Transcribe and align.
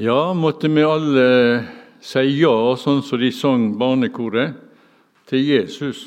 Ja, 0.00 0.34
måtte 0.34 0.68
vi 0.68 0.82
alle 0.86 1.22
si 1.98 2.20
ja, 2.38 2.52
sånn 2.78 3.00
som 3.02 3.18
de 3.18 3.32
sang 3.34 3.64
barnekoret, 3.80 4.54
til 5.26 5.40
Jesus. 5.42 6.04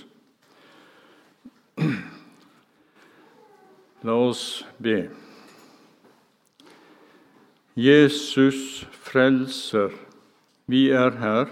La 4.07 4.15
oss 4.15 4.61
be. 4.79 5.09
Jesus 7.75 8.85
frelser, 9.09 9.91
vi 10.71 10.85
er 10.95 11.19
her 11.19 11.51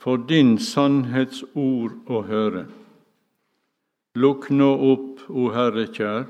for 0.00 0.24
din 0.32 0.56
sannhetsord 0.56 2.08
å 2.08 2.22
høre. 2.32 2.64
Lukk 4.16 4.48
nå 4.48 4.72
opp, 4.94 5.28
o 5.28 5.52
Herre 5.52 5.90
kjær, 5.92 6.24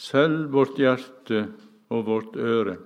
selv 0.00 0.56
vårt 0.56 0.80
hjerte 0.80 1.50
og 1.92 2.08
vårt 2.08 2.40
øre 2.40 2.80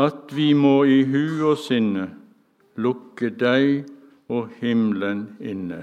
at 0.00 0.32
vi 0.32 0.52
må 0.56 0.82
i 0.88 1.02
hu 1.04 1.42
og 1.50 1.58
sinne 1.60 2.08
lukke 2.80 3.30
deg 3.36 3.88
og 4.30 4.52
himmelen 4.60 5.26
inne. 5.40 5.82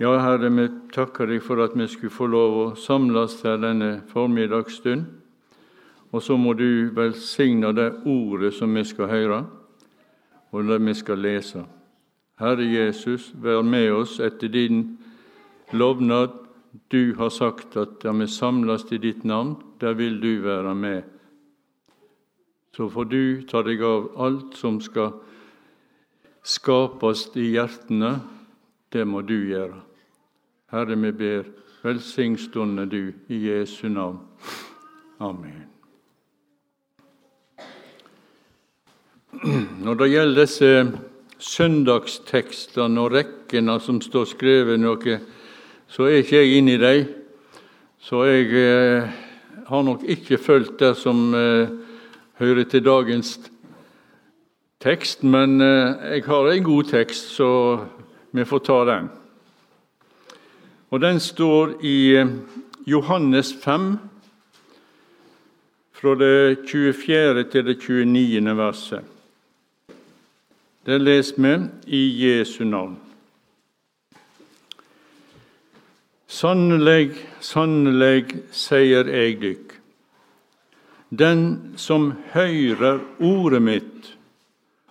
Ja, 0.00 0.16
Herre, 0.18 0.50
vi 0.50 0.66
takker 0.94 1.30
deg 1.30 1.44
for 1.44 1.62
at 1.62 1.76
vi 1.78 1.86
skulle 1.86 2.14
få 2.14 2.26
lov 2.26 2.56
å 2.58 2.64
samles 2.78 3.36
her 3.46 3.60
denne 3.62 4.00
formiddagsstund. 4.10 5.04
Og 6.14 6.22
så 6.22 6.36
må 6.38 6.54
du 6.58 6.90
velsigne 6.94 7.70
det 7.74 7.90
ordet 8.06 8.52
som 8.56 8.74
vi 8.74 8.82
skal 8.86 9.10
høre, 9.10 9.40
og 10.54 10.68
det 10.70 10.80
vi 10.82 10.94
skal 10.98 11.22
lese. 11.22 11.64
Herre 12.42 12.66
Jesus, 12.66 13.30
vær 13.38 13.62
med 13.62 13.92
oss 13.94 14.18
etter 14.22 14.50
din 14.50 14.96
lovnad. 15.74 16.34
Du 16.90 17.14
har 17.18 17.30
sagt 17.30 17.76
at 17.78 18.00
der 18.02 18.14
vi 18.18 18.26
samles 18.30 18.86
i 18.90 18.98
ditt 18.98 19.22
navn, 19.26 19.54
der 19.78 19.94
vil 19.94 20.18
du 20.22 20.42
være 20.42 20.74
med 20.74 21.13
så 22.74 22.88
får 22.90 23.04
du 23.04 23.42
ta 23.46 23.62
deg 23.62 23.82
av 23.86 24.08
alt 24.18 24.56
som 24.58 24.80
skal 24.82 25.12
skapes 26.42 27.28
i 27.38 27.52
hjertene. 27.54 28.16
Det 28.90 29.04
må 29.06 29.22
du 29.22 29.36
gjøre. 29.46 29.78
Herre, 30.74 30.96
vi 30.98 31.12
ber, 31.14 31.46
velsign 31.84 32.34
stunden 32.38 32.90
du 32.90 33.12
i 33.30 33.38
Jesu 33.46 33.86
navn. 33.88 34.18
Amen. 35.22 35.70
Når 39.84 40.00
det 40.00 40.10
gjelder 40.10 40.40
disse 40.40 40.70
søndagstekstene 41.44 43.02
og 43.02 43.14
rekkene 43.14 43.78
som 43.82 44.00
står 44.02 44.26
skrevet 44.30 44.82
noe, 44.82 45.18
så 45.86 46.08
er 46.08 46.22
ikke 46.22 46.42
jeg 46.42 46.58
inne 46.58 46.74
i 46.74 46.82
dem. 46.82 47.06
Så 48.02 48.24
jeg 48.26 48.50
eh, 48.58 49.14
har 49.66 49.82
nok 49.86 50.02
ikke 50.10 50.42
fulgt 50.42 50.80
det 50.82 50.94
som 50.98 51.30
eh, 51.38 51.83
hører 52.38 52.64
til 52.64 52.84
dagens 52.84 53.38
tekst, 54.80 55.22
men 55.22 55.60
eh, 55.60 56.16
jeg 56.16 56.24
har 56.26 56.50
en 56.50 56.64
god 56.64 56.84
tekst, 56.84 57.30
så 57.36 57.50
vi 58.32 58.44
får 58.44 58.58
ta 58.58 58.80
den. 58.84 59.08
Og 60.90 61.00
Den 61.00 61.20
står 61.20 61.78
i 61.82 62.16
eh, 62.16 62.26
Johannes 62.86 63.54
5, 63.62 63.98
fra 65.92 66.14
det 66.14 66.58
24. 66.68 67.44
til 67.50 67.66
det 67.66 67.78
29. 67.78 68.56
verset. 68.56 69.04
Det 70.86 71.00
leser 71.00 71.40
vi 71.40 71.54
i 71.86 72.02
Jesu 72.26 72.64
navn. 72.64 72.98
Sannelig, 76.26 77.14
sannelig, 77.40 78.26
sier 78.52 79.08
jeg 79.08 79.38
dykk, 79.40 79.73
den 81.16 81.74
som 81.76 82.12
høyrer 82.32 83.00
ordet 83.20 83.62
mitt 83.62 84.12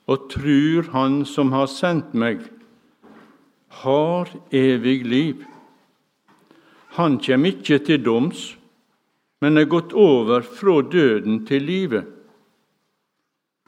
og 0.05 0.27
trur 0.31 0.89
Han 0.91 1.23
som 1.25 1.53
har 1.55 1.69
sendt 1.71 2.13
meg, 2.13 2.41
har 3.83 4.29
evig 4.51 5.05
liv. 5.07 5.45
Han 6.99 7.17
kjem 7.23 7.47
ikke 7.49 7.79
til 7.87 8.03
doms, 8.03 8.41
men 9.41 9.57
er 9.57 9.69
gått 9.71 9.95
over 9.95 10.43
fra 10.43 10.81
døden 10.81 11.45
til 11.47 11.63
livet. 11.63 12.05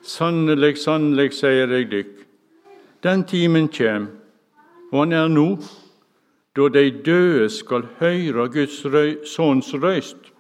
Sannelig, 0.06 0.76
sannelig, 0.84 1.32
sier 1.40 1.72
jeg 1.72 1.90
dykk, 1.90 2.14
den 3.02 3.24
timen 3.26 3.72
kjem, 3.74 4.12
og 4.92 5.00
han 5.00 5.16
er 5.18 5.32
nå, 5.32 5.48
da 6.56 6.70
de 6.70 6.92
døde 7.04 7.50
skal 7.50 7.88
høyre 7.98 8.46
Guds 8.54 8.84
røy, 8.86 9.18
sønns 9.26 9.74
røyst 9.74 10.34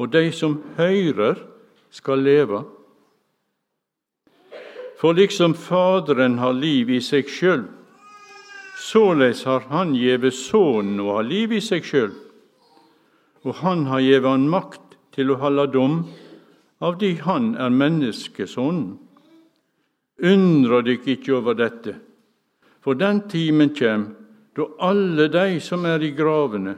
og 0.00 0.08
de 0.12 0.30
som 0.32 0.56
høyrer, 0.78 1.36
skal 1.90 2.22
leve. 2.24 2.62
For 5.00 5.16
liksom 5.16 5.56
Faderen 5.58 6.38
har 6.40 6.54
liv 6.56 6.90
i 6.92 7.00
seg 7.04 7.28
sjøl, 7.28 7.66
såleis 8.80 9.42
har 9.48 9.66
Han 9.68 9.92
gjeve 9.98 10.30
Sønnen 10.32 11.02
å 11.04 11.18
ha 11.18 11.24
liv 11.26 11.52
i 11.52 11.60
seg 11.60 11.84
sjøl, 11.84 12.14
og 13.44 13.60
Han 13.60 13.86
har 13.90 14.00
gjeve 14.04 14.32
Han 14.32 14.48
makt 14.48 14.96
til 15.16 15.34
å 15.34 15.40
holde 15.42 15.66
dom, 15.74 16.02
av 16.80 16.96
de 17.00 17.14
Han 17.26 17.54
er 17.60 17.68
menneskesonen. 17.68 18.98
Undra 20.20 20.80
dykk 20.84 21.08
ikke 21.16 21.36
over 21.40 21.56
dette, 21.56 21.96
for 22.80 22.96
den 22.96 23.26
timen 23.28 23.74
kjem 23.76 24.12
da 24.56 24.66
alle 24.80 25.28
de 25.32 25.60
som 25.60 25.84
er 25.88 26.00
i 26.04 26.14
gravene, 26.16 26.76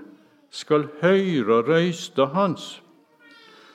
skal 0.51 0.89
høre 1.01 1.63
røysta 1.67 2.27
Hans 2.35 2.83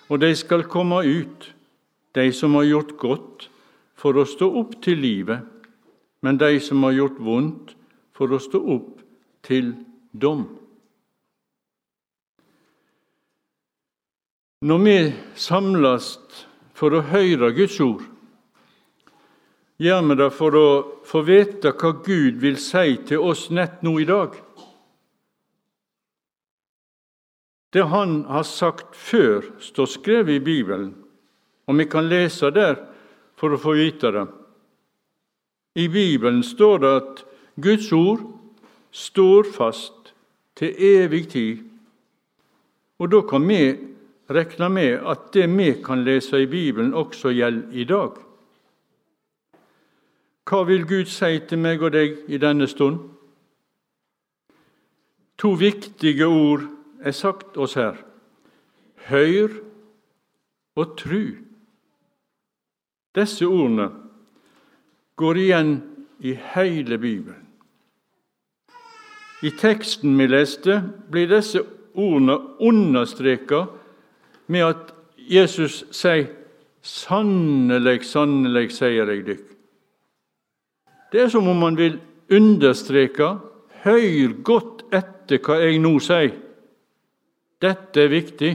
og 0.07 0.21
de 0.21 0.31
skal 0.35 0.67
komme 0.71 1.03
ut, 1.03 1.53
de 2.15 2.31
som 2.33 2.55
har 2.55 2.67
gjort 2.67 2.93
godt, 2.97 3.49
for 3.97 4.17
å 4.17 4.27
stå 4.29 4.47
opp 4.61 4.77
til 4.85 5.01
livet, 5.01 5.41
men 6.21 6.37
de 6.37 6.59
som 6.63 6.83
har 6.85 6.95
gjort 6.95 7.19
vondt, 7.21 7.73
for 8.17 8.33
å 8.33 8.39
stå 8.41 8.61
opp 8.77 9.01
til 9.45 9.73
dom. 10.13 10.47
Når 14.65 14.79
vi 14.81 14.97
samles 15.37 16.15
for 16.77 16.95
å 16.97 17.03
høre 17.11 17.51
Guds 17.53 17.77
ord, 17.83 18.01
gjør 19.77 20.01
vi 20.09 20.17
det 20.17 20.29
for 20.33 20.57
å 20.57 20.67
få 21.05 21.21
vite 21.27 21.75
hva 21.77 21.91
Gud 22.05 22.39
vil 22.41 22.57
si 22.61 22.97
til 23.05 23.21
oss 23.21 23.47
nett 23.53 23.83
nå 23.85 23.93
i 24.01 24.07
dag. 24.09 24.33
Det 27.73 27.83
han 27.83 28.23
har 28.25 28.43
sagt 28.43 28.95
før, 28.95 29.43
står 29.59 29.85
skrevet 29.85 30.39
i 30.39 30.43
Bibelen, 30.43 30.93
og 31.67 31.77
vi 31.77 31.85
kan 31.85 32.07
lese 32.07 32.51
der 32.51 32.77
for 33.37 33.53
å 33.53 33.59
få 33.59 33.75
vite 33.77 34.11
det. 34.15 34.25
I 35.77 35.87
Bibelen 35.87 36.43
står 36.43 36.77
det 36.81 36.91
at 37.01 37.23
Guds 37.61 37.91
ord 37.93 38.23
står 38.91 39.51
fast 39.53 40.13
til 40.57 40.73
evig 40.79 41.27
tid. 41.29 41.59
Og 42.97 43.11
da 43.11 43.21
kan 43.29 43.43
vi 43.47 43.75
regne 44.29 44.69
med 44.69 45.03
at 45.05 45.27
det 45.33 45.45
vi 45.51 45.73
kan 45.83 46.03
lese 46.03 46.41
i 46.41 46.49
Bibelen, 46.49 46.93
også 46.93 47.29
gjelder 47.29 47.75
i 47.75 47.83
dag. 47.83 48.15
Hva 50.47 50.63
vil 50.63 50.87
Gud 50.87 51.11
si 51.11 51.39
til 51.43 51.59
meg 51.59 51.83
og 51.83 51.91
deg 51.91 52.23
i 52.31 52.39
denne 52.39 52.67
stund? 52.67 52.97
To 55.37 55.51
viktige 55.59 56.25
ord 56.25 56.63
er 57.01 57.11
sagt 57.11 57.57
oss 57.57 57.73
her. 57.73 57.95
Hør 59.07 59.49
og 60.75 60.97
tru. 60.97 61.37
Disse 63.15 63.45
ordene 63.45 63.89
går 65.17 65.41
igjen 65.41 65.73
i 66.19 66.33
hele 66.53 66.97
Bibelen. 66.97 67.43
I 69.41 69.49
teksten 69.53 70.17
vi 70.17 70.25
leste, 70.27 70.81
blir 71.11 71.29
disse 71.29 71.61
ordene 71.93 72.37
understreka 72.59 73.65
med 74.47 74.65
at 74.65 74.93
Jesus 75.17 75.85
sier 75.91 76.27
'Sannelig, 76.81 78.05
sannelig, 78.05 78.71
sier 78.71 79.09
jeg 79.11 79.25
dykk'. 79.25 79.55
Det 81.11 81.21
er 81.21 81.27
som 81.27 81.47
om 81.47 81.61
han 81.61 81.77
vil 81.77 81.99
understreke 82.31 83.37
'Hør 83.83 84.43
godt 84.43 84.83
etter 84.93 85.37
hva 85.37 85.59
jeg 85.59 85.79
nå 85.79 85.99
sier'. 85.99 86.46
Dette 87.61 88.01
er 88.01 88.11
viktig. 88.13 88.51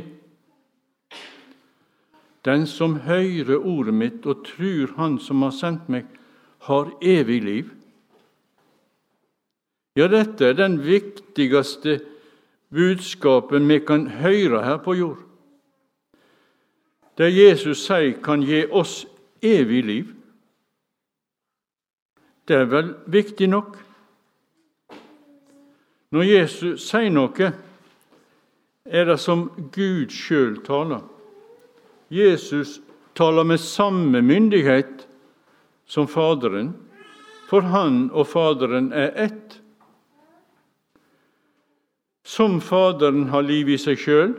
Den 2.44 2.66
som 2.66 3.00
hører 3.06 3.58
ordet 3.58 3.94
mitt 3.94 4.26
og 4.26 4.44
tror 4.46 4.94
Han 4.96 5.18
som 5.18 5.42
har 5.42 5.50
sendt 5.50 5.88
meg, 5.88 6.06
har 6.62 6.90
evig 7.02 7.42
liv. 7.42 7.70
Ja, 9.96 10.06
dette 10.08 10.46
er 10.46 10.54
den 10.56 10.78
viktigste 10.86 11.98
budskapen 12.72 13.68
vi 13.68 13.78
kan 13.78 14.06
høre 14.22 14.62
her 14.64 14.78
på 14.78 14.94
jord. 14.94 15.18
Det 17.18 17.28
Jesus 17.34 17.84
sier, 17.84 18.14
kan 18.22 18.42
gi 18.42 18.64
oss 18.70 19.02
evig 19.42 19.82
liv. 19.84 20.14
Det 22.48 22.56
er 22.56 22.70
vel 22.70 22.94
viktig 23.06 23.50
nok? 23.50 23.76
Når 26.12 26.22
Jesus 26.22 26.86
sier 26.88 27.12
noe, 27.12 27.52
er 28.84 29.04
det 29.04 29.18
som 29.20 29.46
Gud 29.74 30.10
sjøl 30.10 30.58
taler. 30.66 31.02
Jesus 32.12 32.80
taler 33.14 33.44
med 33.44 33.60
samme 33.60 34.22
myndighet 34.22 35.06
som 35.86 36.08
Faderen, 36.08 36.74
for 37.48 37.60
Han 37.60 38.10
og 38.10 38.26
Faderen 38.26 38.92
er 38.92 39.12
ett. 39.16 39.60
Som 42.24 42.60
Faderen 42.60 43.28
har 43.28 43.42
liv 43.42 43.68
i 43.68 43.78
seg 43.78 44.00
sjøl, 44.00 44.36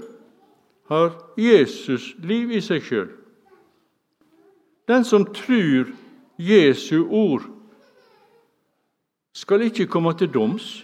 har 0.89 1.13
Jesus 1.37 2.13
liv 2.19 2.51
i 2.51 2.61
seg 2.61 2.83
sjøl. 2.83 3.11
Den 4.89 5.05
som 5.07 5.25
tror 5.33 5.93
Jesu 6.37 7.05
ord, 7.07 7.45
skal 9.33 9.63
ikke 9.65 9.87
komme 9.89 10.11
til 10.13 10.29
doms 10.29 10.83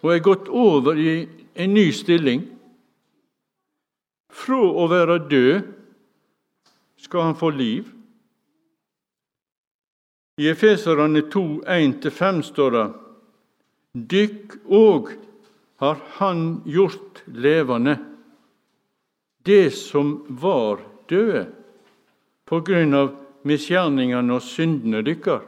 og 0.00 0.12
er 0.14 0.22
gått 0.22 0.46
over 0.48 0.94
i 0.94 1.14
en 1.60 1.74
ny 1.74 1.90
stilling. 1.92 2.44
Fra 4.32 4.60
å 4.60 4.86
være 4.88 5.18
død 5.28 5.70
skal 7.00 7.26
han 7.28 7.36
få 7.36 7.50
liv. 7.52 7.88
I 10.40 10.48
Efeserane 10.54 11.26
2, 11.28 11.44
1-5 11.68 12.42
står 12.48 12.76
det 12.76 12.86
Dykk 14.14 14.54
òg 14.70 15.10
har 15.82 15.98
Han 16.20 16.62
gjort 16.68 17.22
levende, 17.26 17.96
det 19.42 19.72
som 19.74 20.20
var 20.28 20.82
døde, 21.08 21.46
på 22.44 22.60
grunn 22.60 22.92
av 22.94 23.14
misgjerningene 23.48 24.36
og 24.36 24.44
syndene 24.44 25.00
dykkar. 25.06 25.40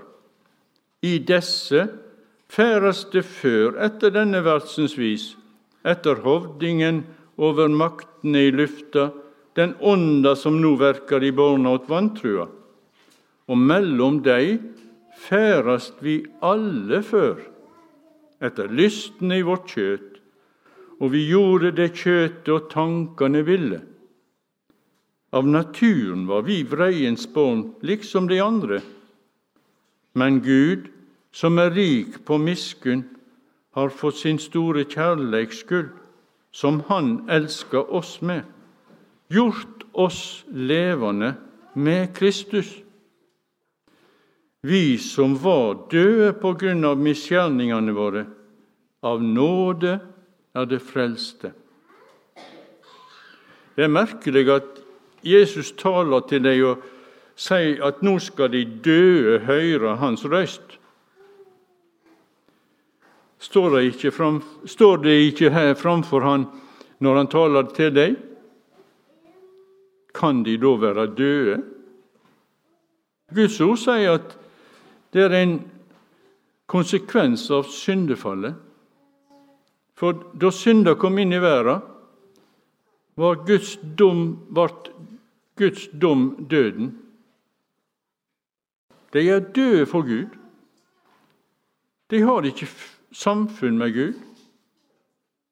I 1.04 1.18
desse 1.18 1.84
færes 2.48 3.04
det 3.12 3.24
før 3.28 3.76
etter 3.84 4.14
denne 4.14 4.40
verdsens 4.44 4.96
vis, 4.98 5.32
etter 5.84 6.22
hovdingen 6.24 7.02
over 7.36 7.68
maktene 7.68 8.46
i 8.48 8.52
lufta, 8.54 9.10
den 9.54 9.74
ånda 9.80 10.34
som 10.36 10.60
nå 10.62 10.74
verkar 10.80 11.24
i 11.24 11.32
barna 11.32 11.74
åt 11.76 11.88
vantrua. 11.90 12.46
Og 13.50 13.58
mellom 13.58 14.22
dei 14.24 14.58
færast 15.26 16.00
vi 16.00 16.22
alle 16.40 17.02
før, 17.04 17.40
etter 18.42 18.70
lystne 18.72 19.38
i 19.40 19.46
vårt 19.46 19.68
kjøt, 19.70 20.08
og 21.02 21.12
vi 21.14 21.26
gjorde 21.28 21.72
det 21.74 21.92
kjøtet 21.98 22.50
og 22.54 22.68
tankene 22.70 23.42
ville. 23.46 23.80
Av 25.32 25.46
naturen 25.48 26.26
var 26.28 26.44
vi 26.46 26.60
vreiens 26.68 27.24
barn, 27.34 27.72
liksom 27.80 28.28
de 28.28 28.38
andre. 28.44 28.82
Men 30.14 30.42
Gud, 30.44 30.90
som 31.32 31.58
er 31.58 31.72
rik 31.72 32.20
på 32.28 32.36
miskunn, 32.38 33.06
har 33.72 33.88
fått 33.88 34.20
sin 34.20 34.38
store 34.38 34.84
kjærleiks 34.84 35.62
skyld, 35.64 35.90
som 36.52 36.82
Han 36.88 37.30
elsker 37.30 37.88
oss 37.94 38.20
med, 38.20 38.42
gjort 39.32 39.86
oss 39.92 40.44
levende 40.52 41.34
med 41.74 42.14
Kristus. 42.14 42.82
Vi 44.62 44.98
som 44.98 45.34
var 45.42 45.88
døde 45.90 46.32
på 46.38 46.52
grunn 46.54 46.84
av 46.84 47.00
misgjerningene 47.00 47.94
våre, 47.96 48.26
av 49.02 49.22
nåde 49.24 49.96
er 50.54 50.68
det 50.70 50.78
frelste. 50.84 51.50
Det 53.74 53.88
er 53.88 53.90
merkelig 53.90 54.44
at 54.52 54.82
Jesus 55.24 55.72
taler 55.80 56.22
til 56.28 56.44
deg 56.44 56.62
og 56.68 56.84
sier 57.38 57.80
at 57.86 58.02
nå 58.04 58.18
skal 58.20 58.52
de 58.52 58.62
døde 58.84 59.40
høre 59.48 59.96
hans 59.98 60.26
røyst. 60.28 60.78
Står 63.42 63.70
det 63.74 63.82
ikke, 63.90 64.12
fram, 64.14 64.38
står 64.64 65.02
det 65.02 65.14
ikke 65.26 65.50
her 65.50 65.74
framfor 65.74 66.22
han 66.22 66.46
når 67.02 67.16
han 67.18 67.30
taler 67.30 67.70
til 67.74 67.90
deg? 67.96 68.16
Kan 70.14 70.44
de 70.46 70.54
da 70.62 70.74
være 70.78 71.08
døde? 71.18 71.56
Guds 73.32 73.58
ord 73.64 73.80
sier 73.80 74.20
at 74.20 74.36
det 75.12 75.24
er 75.26 75.34
en 75.40 75.56
konsekvens 76.70 77.48
av 77.50 77.66
syndefallet. 77.72 78.54
For 79.98 80.22
da 80.38 80.52
synda 80.54 80.94
kom 81.00 81.18
inn 81.18 81.34
i 81.34 81.42
verden, 81.42 81.82
var 83.18 83.42
Guds 83.46 83.74
dom, 83.98 84.22
ble 84.54 84.70
Guds 85.58 85.88
dom 85.92 86.46
døden. 86.48 86.94
De 89.12 89.26
er 89.28 89.44
døde 89.52 89.84
for 89.86 90.06
Gud. 90.06 90.30
De 92.08 92.22
har 92.22 92.46
ikke 92.48 92.70
samfunn 93.12 93.78
med 93.78 93.94
Gud. 93.94 94.14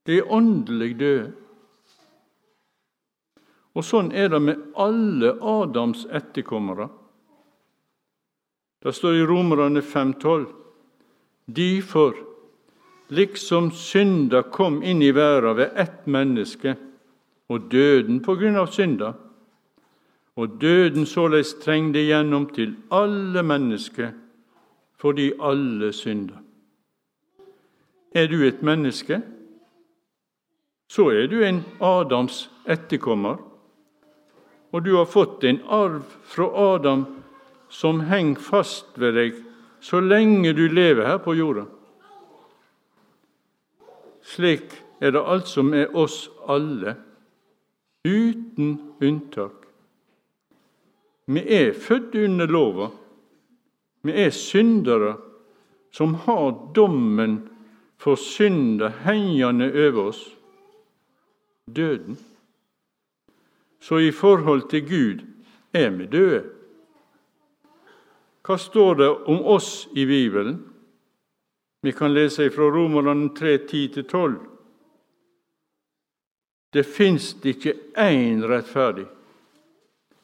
De 0.07 0.19
er 0.19 0.33
åndelig 0.33 0.95
døde. 0.99 1.33
Og 3.77 3.87
sånn 3.87 4.11
er 4.13 4.33
det 4.33 4.41
med 4.43 4.63
alle 4.81 5.37
Adams 5.47 6.03
etterkommere. 6.11 6.89
Det 8.83 8.95
står 8.97 9.21
i 9.21 9.27
Romerne 9.29 9.83
5,12.: 9.85 10.49
Difor, 11.47 12.17
liksom 13.09 13.71
synda 13.71 14.43
kom 14.43 14.83
inn 14.83 15.03
i 15.03 15.13
verden 15.13 15.57
ved 15.57 15.77
ett 15.77 16.07
menneske, 16.07 16.75
og 17.49 17.71
døden 17.71 18.23
på 18.25 18.35
grunn 18.41 18.57
av 18.57 18.71
synda, 18.73 19.13
og 20.37 20.61
døden 20.61 21.07
såleis 21.07 21.55
trengte 21.63 22.01
igjennom 22.01 22.49
til 22.55 22.77
alle 22.91 23.43
mennesker 23.43 24.13
fordi 25.01 25.33
alle 25.41 25.93
synder. 25.97 26.39
Er 28.15 28.27
du 28.27 28.41
et 28.47 28.63
menneske, 28.63 29.21
så 30.91 31.07
er 31.15 31.29
du 31.31 31.39
en 31.47 31.63
Adams 31.81 32.49
etterkommer, 32.67 33.39
og 34.73 34.85
du 34.85 34.97
har 34.97 35.07
fått 35.07 35.45
en 35.47 35.61
arv 35.71 36.03
fra 36.27 36.49
Adam 36.75 37.07
som 37.71 38.03
henger 38.11 38.43
fast 38.43 38.99
ved 38.99 39.15
deg 39.19 39.39
så 39.81 40.01
lenge 40.03 40.53
du 40.53 40.67
lever 40.69 41.07
her 41.07 41.21
på 41.23 41.35
jorda. 41.39 41.65
Slik 44.27 44.75
er 45.01 45.15
det 45.15 45.23
altså 45.23 45.63
med 45.63 45.95
oss 45.97 46.29
alle, 46.51 46.97
uten 48.05 48.77
unntak. 49.01 49.67
Vi 51.31 51.43
er 51.47 51.73
født 51.73 52.15
under 52.15 52.51
lova. 52.51 52.91
Vi 54.03 54.13
er 54.13 54.31
syndere 54.35 55.15
som 55.95 56.15
har 56.27 56.53
dommen 56.75 57.39
for 58.01 58.17
synda 58.17 58.89
hengende 59.05 59.69
over 59.69 60.09
oss 60.09 60.37
døden. 61.77 62.19
Så 63.81 63.99
i 63.99 64.11
forhold 64.11 64.69
til 64.71 64.89
Gud 64.89 65.25
er 65.73 65.91
vi 65.91 66.07
døde. 66.07 66.45
Hva 68.45 68.57
står 68.57 68.95
det 68.95 69.09
om 69.29 69.45
oss 69.45 69.89
i 69.95 70.07
Bibelen? 70.07 70.57
Vi 71.83 71.93
kan 71.93 72.15
lese 72.15 72.51
fra 72.51 72.71
Romerne 72.73 73.29
3, 73.37 73.57
10-12. 73.69 74.35
Det 76.73 76.87
fins 76.87 77.37
ikke 77.45 77.75
én 77.99 78.45
rettferdig. 78.49 79.07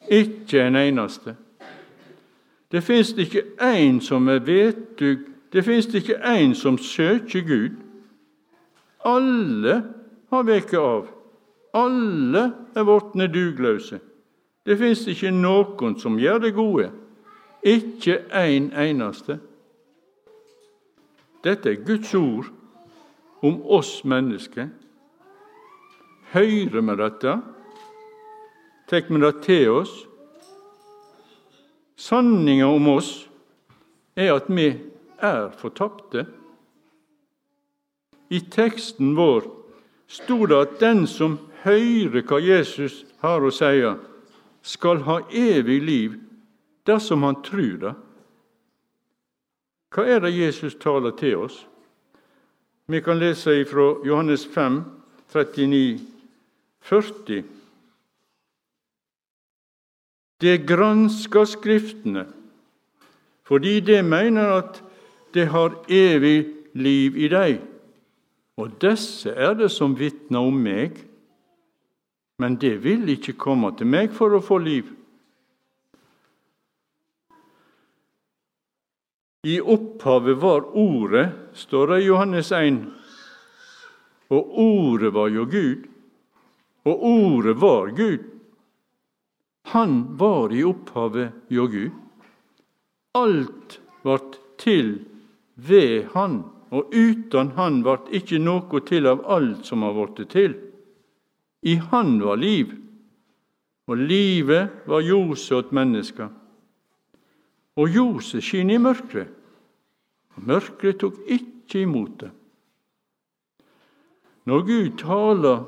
Ikke 0.09 0.67
en 0.67 0.75
eneste. 0.75 1.35
Det 2.71 2.83
fins 2.83 3.13
ikke 3.17 3.43
én 3.61 3.99
som 4.01 4.27
er 4.27 4.39
vetug, 4.39 5.36
det 5.53 5.63
fins 5.65 5.87
ikke 5.95 6.19
én 6.25 6.53
som 6.55 6.77
søker 6.77 7.41
Gud. 7.41 7.77
Alle 9.05 9.83
har 10.29 10.43
veket 10.43 10.79
av. 10.79 11.07
Alle 11.73 12.51
er 12.75 12.83
vortne 12.83 13.27
dugløse. 13.31 13.99
Det 14.65 14.77
fins 14.77 15.05
ikke 15.07 15.31
noen 15.31 15.95
som 15.99 16.19
gjør 16.19 16.41
det 16.43 16.53
gode. 16.55 16.89
Ikke 17.63 18.19
en 18.35 18.71
eneste. 18.75 19.39
Dette 21.43 21.71
er 21.71 21.85
Guds 21.85 22.13
ord 22.13 22.49
om 23.41 23.61
oss 23.63 24.01
mennesker. 24.03 24.67
Hører 26.33 26.81
vi 26.81 26.97
dette? 27.03 27.37
tar 28.87 29.03
vi 29.09 29.19
det 29.19 29.33
til 29.43 29.69
oss. 29.69 29.91
Sanninga 31.97 32.67
om 32.71 32.87
oss 32.87 33.27
er 34.15 34.33
at 34.35 34.47
vi 34.47 34.69
er 35.21 35.49
fortapte. 35.57 36.25
I 38.29 38.39
teksten 38.51 39.15
vår 39.15 39.47
sto 40.07 40.45
det 40.45 40.57
at 40.57 40.79
den 40.79 41.05
som 41.07 41.37
hører 41.63 42.23
hva 42.27 42.39
Jesus 42.43 43.03
har 43.23 43.43
å 43.43 43.51
si, 43.51 43.83
skal 44.67 45.03
ha 45.07 45.21
evig 45.31 45.79
liv 45.83 46.17
dersom 46.87 47.23
han 47.23 47.39
tror 47.43 47.79
det. 47.81 47.95
Hva 49.95 50.03
er 50.05 50.21
det 50.23 50.35
Jesus 50.35 50.75
taler 50.79 51.15
til 51.17 51.47
oss? 51.47 51.61
Vi 52.87 53.01
kan 53.03 53.19
lese 53.19 53.63
fra 53.67 53.87
Johannes 54.05 54.45
5, 54.47 54.81
39, 55.33 55.99
40. 56.87 57.43
Det 60.41 60.57
gransker 60.67 61.45
Skriftene, 61.49 62.27
fordi 63.47 63.79
det 63.79 64.03
mener 64.05 64.53
at 64.59 64.83
det 65.37 65.47
har 65.53 65.75
evig 65.87 66.37
liv 66.73 67.17
i 67.17 67.29
deg. 67.31 67.59
Og 68.57 68.73
disse 68.81 69.29
er 69.29 69.53
det 69.57 69.69
som 69.73 69.93
vitner 69.97 70.49
om 70.49 70.63
meg. 70.63 71.03
men 72.37 72.53
det 72.61 72.75
vil 72.83 73.07
ikke 73.09 73.33
komme 73.33 73.71
til 73.73 73.89
meg 73.89 74.11
for 74.13 74.35
å 74.37 74.39
få 74.45 74.59
liv. 74.61 74.91
I 79.47 79.55
opphavet 79.57 80.37
var 80.37 80.67
Ordet, 80.77 81.31
står 81.57 81.87
det 81.87 81.97
i 82.03 82.05
Johannes 82.11 82.51
1. 82.53 82.77
Og 84.29 84.59
Ordet 84.61 85.13
var 85.15 85.33
jo 85.33 85.47
Gud, 85.49 85.87
og 86.85 87.05
Ordet 87.09 87.57
var 87.57 87.89
Gud. 87.97 88.29
Han 89.73 89.97
var 90.21 90.53
i 90.53 90.61
opphavet 90.67 91.49
jo 91.49 91.65
Gud. 91.73 91.97
Alt 93.17 93.79
vart 94.05 94.37
til 94.61 95.06
ved 95.57 96.07
Han, 96.13 96.43
og 96.69 96.93
uten 96.93 97.51
Han 97.57 97.81
vart 97.85 98.09
ikke 98.13 98.39
noe 98.39 98.81
til 98.85 99.07
av 99.09 99.23
alt 99.25 99.65
som 99.65 99.85
har 99.85 99.95
blitt 99.97 100.29
til. 100.31 100.55
I 101.65 101.75
Han 101.91 102.19
var 102.21 102.37
liv, 102.37 102.75
og 103.87 103.97
livet 103.97 104.83
var 104.85 105.01
ljoset 105.01 105.57
åt 105.57 105.71
menneska. 105.71 106.29
Og 107.77 107.89
ljoset 107.93 108.43
skinner 108.43 108.77
i 108.77 108.81
mørket, 108.83 109.29
og 110.35 110.49
mørket 110.49 110.99
tok 111.01 111.17
ikke 111.25 111.81
imot 111.85 112.19
det. 112.21 112.31
Når 114.47 114.61
Gud 114.63 114.93
taler 115.01 115.63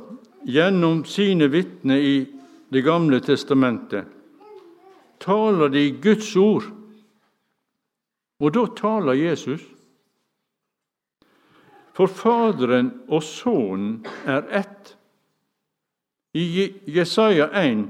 gjennom 0.47 1.03
sine 1.05 1.49
vitner 1.51 1.97
i 1.99 2.17
Det 2.69 2.83
gamle 2.85 3.17
testamentet, 3.17 4.05
taler 5.17 5.71
de 5.73 5.89
Guds 5.97 6.35
ord, 6.37 6.67
og 8.39 8.53
da 8.53 8.65
taler 8.77 9.17
Jesus. 9.17 9.63
For 11.99 12.07
Faderen 12.07 12.93
og 13.11 13.19
Sønnen 13.27 14.05
er 14.23 14.45
ett. 14.55 14.93
I 16.31 16.69
Jesaja 16.87 17.49
1 17.51 17.81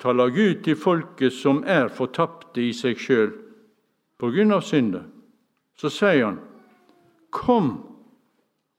taler 0.00 0.32
Gud 0.32 0.62
til 0.64 0.78
folket 0.80 1.34
som 1.36 1.60
er 1.68 1.90
fortapte 1.92 2.62
i 2.64 2.70
seg 2.72 2.96
sjøl 2.96 3.34
av 4.24 4.62
synder. 4.64 5.04
Så 5.76 5.90
sier 5.92 6.24
han, 6.24 6.38
Kom 7.28 7.68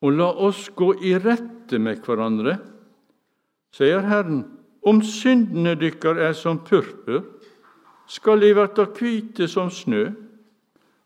og 0.02 0.18
la 0.18 0.32
oss 0.42 0.72
gå 0.74 0.90
i 1.06 1.14
rette 1.22 1.78
med 1.78 2.02
hverandre, 2.02 2.58
sier 3.76 4.02
Herren. 4.02 4.42
Om 4.84 5.04
syndene 5.06 5.78
dykkar 5.80 6.18
er 6.18 6.34
som 6.34 6.58
purpur, 6.66 7.22
skal 8.10 8.42
de 8.42 8.50
verta 8.58 8.88
kvite 8.90 9.46
som 9.48 9.70
snø. 9.70 10.10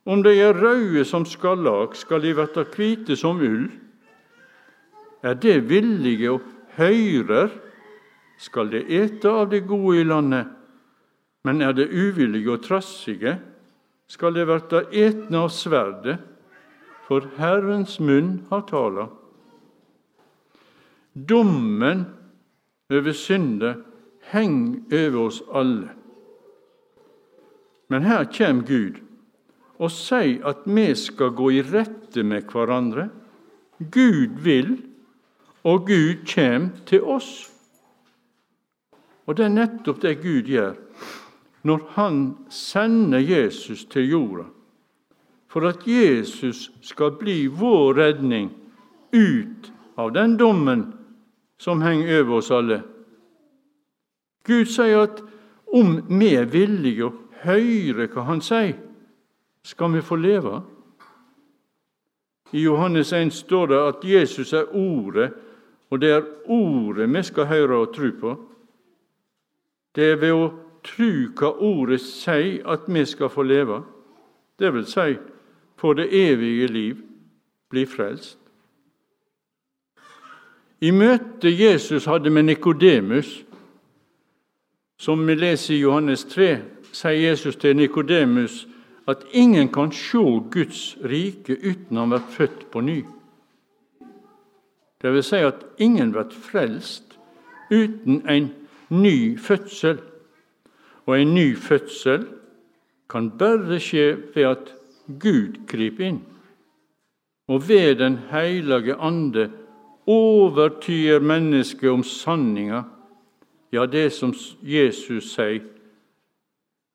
Om 0.08 0.24
de 0.24 0.32
er 0.40 0.56
røde 0.56 1.04
som 1.06 1.26
skallak, 1.28 1.96
skal 2.00 2.24
de 2.24 2.32
verta 2.38 2.64
hvite 2.64 3.18
som 3.20 3.42
ull. 3.44 3.66
Er 5.24 5.36
det 5.36 5.66
villige 5.68 6.32
og 6.32 6.46
høyrer, 6.78 7.52
skal 8.40 8.70
de 8.72 8.84
ete 8.88 9.28
av 9.28 9.50
det 9.52 9.66
gode 9.68 10.00
i 10.00 10.06
landet. 10.08 10.48
Men 11.44 11.62
er 11.62 11.74
det 11.76 11.90
uvillige 11.92 12.54
og 12.54 12.64
trassige, 12.64 13.36
skal 14.08 14.36
de 14.38 14.46
verta 14.48 14.86
etne 14.96 15.44
av 15.44 15.52
sverdet 15.52 16.20
for 17.08 17.28
Herrens 17.40 17.98
munn 18.04 18.46
har 18.50 18.64
tala. 18.68 19.08
Dommen 21.14 22.06
over 22.92 23.16
syndet 23.16 23.84
heng 24.32 24.86
over 24.92 25.20
oss 25.26 25.42
alle. 25.52 25.90
Men 27.88 28.04
her 28.04 28.28
kjem 28.32 28.64
Gud 28.68 29.00
og 29.78 29.92
sier 29.94 30.42
at 30.50 30.66
vi 30.66 30.88
skal 30.98 31.36
gå 31.38 31.52
i 31.58 31.62
rette 31.62 32.24
med 32.26 32.50
hverandre. 32.52 33.10
Gud 33.78 34.40
vil, 34.42 34.74
og 35.68 35.86
Gud 35.88 36.26
kjem 36.26 36.72
til 36.90 37.04
oss. 37.06 37.48
Og 39.28 39.38
det 39.38 39.46
er 39.46 39.54
nettopp 39.54 40.02
det 40.02 40.20
Gud 40.24 40.48
gjør 40.50 40.76
når 41.68 41.82
Han 41.98 42.20
sender 42.54 43.20
Jesus 43.20 43.86
til 43.92 44.06
jorda 44.08 44.46
for 45.52 45.68
at 45.68 45.88
Jesus 45.88 46.68
skal 46.82 47.16
bli 47.20 47.48
vår 47.48 47.94
redning 47.98 48.50
ut 49.12 49.72
av 49.96 50.12
den 50.14 50.36
dommen 50.38 50.84
som 51.60 51.82
henger 51.82 52.22
over 52.22 52.38
oss 52.38 52.52
alle. 52.52 52.82
Gud 54.48 54.70
sier 54.72 55.08
at 55.08 55.24
om 55.74 55.98
vi 56.08 56.34
er 56.38 56.48
villige 56.52 57.08
å 57.08 57.16
høre 57.44 58.08
hva 58.12 58.28
Han 58.30 58.44
sier, 58.44 58.76
skal 59.68 59.94
vi 59.94 60.02
få 60.02 60.16
leve. 60.16 60.62
I 62.52 62.62
Johannes 62.62 63.14
1 63.14 63.34
står 63.34 63.66
det 63.66 63.88
at 63.88 63.96
Jesus 64.04 64.54
er 64.54 64.76
Ordet, 64.76 65.34
og 65.90 66.02
det 66.02 66.12
er 66.12 66.22
Ordet 66.46 67.14
vi 67.14 67.24
skal 67.24 67.46
høre 67.46 67.76
og 67.76 67.96
tro 67.96 68.12
på. 68.20 68.36
Det 69.96 70.12
er 70.12 70.16
ved 70.16 70.32
å 70.32 70.48
tro 70.84 71.10
hva 71.36 71.52
Ordet 71.52 72.00
sier, 72.02 72.64
at 72.64 72.88
vi 72.88 73.04
skal 73.06 73.30
få 73.30 73.44
leve. 73.44 73.82
Det 74.60 74.72
vil 74.74 74.86
si 74.88 75.18
for 75.76 75.94
det 75.94 76.08
evige 76.16 76.68
liv 76.68 77.04
bli 77.70 77.86
frelst. 77.86 78.40
I 80.82 80.92
møtet 80.92 81.60
Jesus 81.60 82.06
hadde 82.06 82.30
med 82.30 82.44
Nikodemus, 82.44 83.44
som 84.98 85.28
vi 85.28 85.36
leser 85.36 85.76
i 85.76 85.82
Johannes 85.82 86.24
3, 86.26 86.58
sier 86.94 87.20
Jesus 87.30 87.56
til 87.56 87.76
Nikodemus 87.76 88.68
at 89.08 89.24
ingen 89.32 89.70
kan 89.72 89.92
se 89.92 90.24
Guds 90.52 90.98
rike 91.04 91.56
uten 91.64 91.98
han 91.98 92.10
blir 92.10 92.26
født 92.30 92.72
på 92.72 92.82
ny. 92.82 93.04
Det 95.02 95.14
vil 95.14 95.24
si 95.24 95.40
at 95.46 95.64
ingen 95.80 96.12
blir 96.12 96.34
frelst 96.34 97.18
uten 97.72 98.22
en 98.30 98.50
ny 98.90 99.38
fødsel. 99.40 100.00
Og 101.06 101.22
en 101.22 101.34
ny 101.36 101.56
fødsel 101.56 102.28
kan 103.10 103.30
bare 103.40 103.80
skje 103.80 104.18
ved 104.36 104.44
at 104.44 104.74
Gud 105.08 105.62
griper 105.68 106.04
inn, 106.04 106.20
og 107.48 107.70
ved 107.70 107.96
Den 107.96 108.18
hellige 108.32 108.96
ande 108.96 109.52
overtyr 110.08 111.20
mennesket 111.20 111.90
om 111.90 112.04
sanninga, 112.04 112.84
ja, 113.72 113.86
det 113.86 114.12
som 114.14 114.34
Jesus 114.62 115.32
sier. 115.32 115.64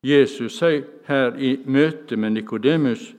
Jesus 0.03 0.59
sier 0.59 0.85
her 1.07 1.37
i 1.39 1.57
møte 1.67 2.17
med 2.17 2.35
Nikodemus, 2.35 3.13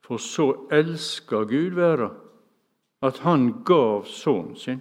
for 0.00 0.22
så 0.22 0.52
elsker 0.72 1.44
Gud 1.44 1.76
være, 1.76 2.10
at 3.02 3.18
Han 3.18 3.62
gav 3.64 4.06
sønnen 4.06 4.56
sin, 4.56 4.80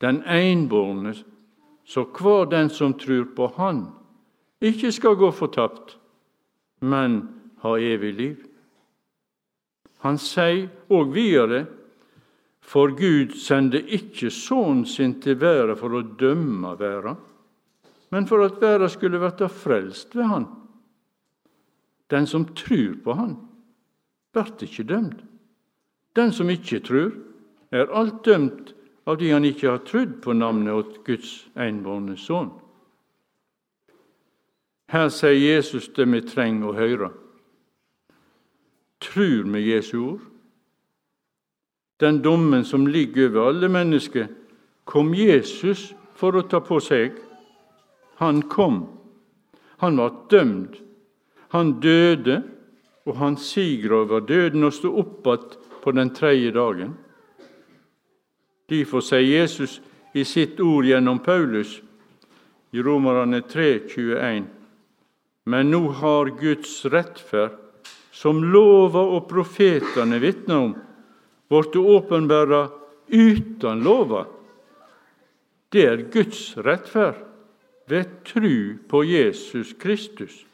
den 0.00 0.22
einbårne, 0.24 1.14
så 1.84 2.04
hver 2.04 2.44
den 2.50 2.70
som 2.70 2.94
tror 2.94 3.26
på 3.36 3.46
Han, 3.56 3.86
ikke 4.60 4.92
skal 4.92 5.16
gå 5.16 5.30
fortapt, 5.30 5.98
men 6.80 7.28
ha 7.62 7.76
evig 7.76 8.14
liv. 8.14 8.36
Han 10.04 10.18
sier 10.18 10.68
òg 10.88 11.12
videre 11.12 11.66
for 12.66 12.90
Gud 12.98 13.36
sender 13.38 13.84
ikke 13.86 14.30
Sønnen 14.30 14.86
sin 14.86 15.20
til 15.22 15.38
verden 15.40 15.78
for 15.78 15.94
å 15.94 16.02
dømme 16.18 16.74
verden, 16.80 17.18
men 18.10 18.26
for 18.26 18.44
at 18.44 18.60
verden 18.60 18.88
skulle 18.88 19.18
bli 19.18 19.48
frelst 19.48 20.16
ved 20.16 20.24
Han. 20.24 20.46
Den 22.10 22.26
som 22.26 22.44
trur 22.54 22.94
på 23.04 23.12
Han, 23.12 23.36
blir 24.32 24.62
ikke 24.62 24.84
dømt. 24.84 25.24
Den 26.16 26.32
som 26.32 26.50
ikke 26.50 26.80
trur, 26.80 27.12
er 27.72 27.90
alt 27.92 28.24
dømt 28.24 28.74
av 29.06 29.18
de 29.18 29.30
han 29.30 29.44
ikke 29.44 29.70
har 29.70 29.84
trudd 29.86 30.20
på 30.22 30.32
navnet 30.32 30.74
åt 30.74 31.04
Guds 31.06 31.48
enbårne 31.56 32.16
sønn. 32.18 32.50
Her 34.90 35.08
sier 35.10 35.34
Jesus 35.34 35.88
det 35.94 36.06
vi 36.10 36.22
trenger 36.22 36.70
å 36.70 36.76
høre 36.76 37.12
Trur 39.02 39.44
med 39.44 39.60
Jesu 39.60 39.98
ord. 40.00 40.22
Den 42.00 42.22
dommen 42.24 42.64
som 42.64 42.86
ligger 42.86 43.28
over 43.28 43.50
alle 43.50 43.68
mennesker, 43.68 44.30
kom 44.84 45.12
Jesus 45.14 45.90
for 46.16 46.36
å 46.36 46.46
ta 46.48 46.62
på 46.64 46.78
seg. 46.80 47.12
Han 48.16 48.42
kom. 48.42 48.86
Han 49.76 49.96
var 49.96 50.12
dømt. 50.30 50.80
Han 51.48 51.80
døde, 51.80 52.42
og 53.06 53.16
han 53.16 53.36
siger 53.36 53.92
over 53.92 54.20
døden 54.20 54.64
og 54.66 54.74
sto 54.74 54.90
opp 54.98 55.26
igjen 55.26 55.62
på 55.84 55.92
den 55.94 56.10
tredje 56.10 56.50
dagen. 56.50 56.96
Derfor 58.66 59.04
sier 59.04 59.22
Jesus 59.22 59.78
i 60.16 60.24
sitt 60.26 60.58
ord 60.60 60.88
gjennom 60.88 61.20
Paulus 61.22 61.76
i 62.74 62.82
Romerne 62.82 63.44
3, 63.46 63.86
21. 63.86 64.48
Men 65.46 65.70
nå 65.70 65.82
har 66.00 66.32
Guds 66.40 66.80
rettferd 66.90 67.54
som 68.10 68.42
lova 68.42 69.04
og 69.14 69.28
profetene 69.30 70.18
vitner 70.18 70.64
om, 70.64 70.74
blitt 71.46 71.78
åpenbæra 71.78 72.64
uten 73.12 73.84
lova. 73.86 74.24
Det 75.70 75.86
er 75.86 76.04
Guds 76.10 76.56
rettferd 76.58 77.22
ved 77.88 78.04
tru 78.24 78.78
på 78.88 79.02
Jesus 79.04 79.74
Kristus, 79.78 80.46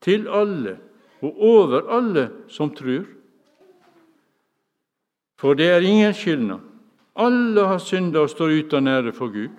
til 0.00 0.28
alle 0.28 0.78
og 1.20 1.42
over 1.42 1.90
alle 1.90 2.30
som 2.48 2.74
trur. 2.74 3.04
For 5.36 5.54
det 5.54 5.68
er 5.70 5.80
ingen 5.80 6.14
skilnad. 6.14 6.60
Alle 7.16 7.66
har 7.66 7.78
synda 7.78 8.18
og 8.18 8.30
står 8.30 8.58
uten 8.58 8.88
ære 8.88 9.12
for 9.12 9.28
Gud. 9.28 9.52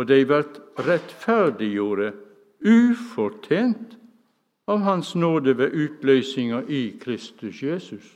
og 0.00 0.08
de 0.08 0.24
blir 0.24 0.46
rettferdiggjorde 0.80 2.12
ufortjent 2.64 3.96
av 4.70 4.84
Hans 4.86 5.14
nåde 5.18 5.56
ved 5.58 5.74
utløsninga 5.76 6.62
i 6.68 6.82
Kristus 7.00 7.62
Jesus. 7.62 8.06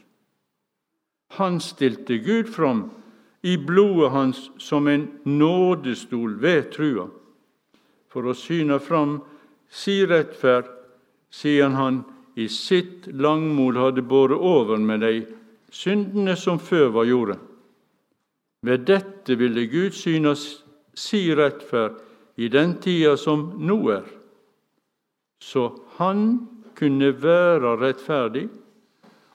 Han 1.36 1.60
stilte 1.60 2.18
Gud 2.18 2.52
fram 2.54 2.86
i 3.44 3.56
blodet 3.58 4.10
hans 4.10 4.50
som 4.58 4.88
en 4.88 5.08
nådestol 5.24 6.38
ved 6.40 6.70
trua, 6.72 7.10
for 8.08 8.24
å 8.24 8.32
syne 8.32 8.78
fram 8.80 9.18
si 9.68 9.98
rettferd, 10.08 10.70
siden 11.28 11.74
han 11.76 11.98
i 12.40 12.46
sitt 12.48 13.04
langmod 13.12 13.76
hadde 13.76 14.04
båret 14.06 14.40
over 14.40 14.80
med 14.80 15.04
de 15.04 15.26
syndene 15.68 16.38
som 16.40 16.56
før 16.56 16.88
var 16.94 17.10
gjorde. 17.10 17.36
Ved 18.64 18.86
dette 18.88 19.36
ville 19.36 19.66
Gud 19.68 19.92
synes 19.92 20.46
si 20.96 21.26
rettferd 21.36 22.00
i 22.40 22.48
den 22.48 22.78
tida 22.80 23.12
som 23.20 23.50
nå 23.60 23.76
er, 23.92 24.08
så 25.42 25.68
han 25.98 26.46
kunne 26.78 27.12
være 27.20 27.76
rettferdig 27.82 28.48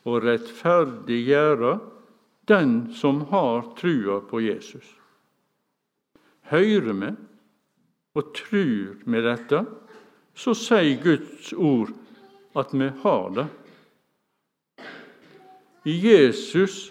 og 0.10 0.24
rettferdiggjøre 0.26 1.78
den 2.50 2.94
som 2.94 3.22
har 3.30 3.62
trua 3.78 4.20
på 4.26 4.42
Jesus. 4.42 4.86
Hører 6.50 6.94
vi 6.98 7.10
og 8.18 8.32
trur 8.36 8.98
med 9.06 9.24
dette, 9.28 9.64
så 10.34 10.56
sier 10.58 10.98
Guds 11.04 11.54
ord 11.54 11.92
at 12.58 12.74
vi 12.74 12.90
har 13.04 13.30
det. 13.38 13.46
I 15.86 15.94
Jesus 16.02 16.90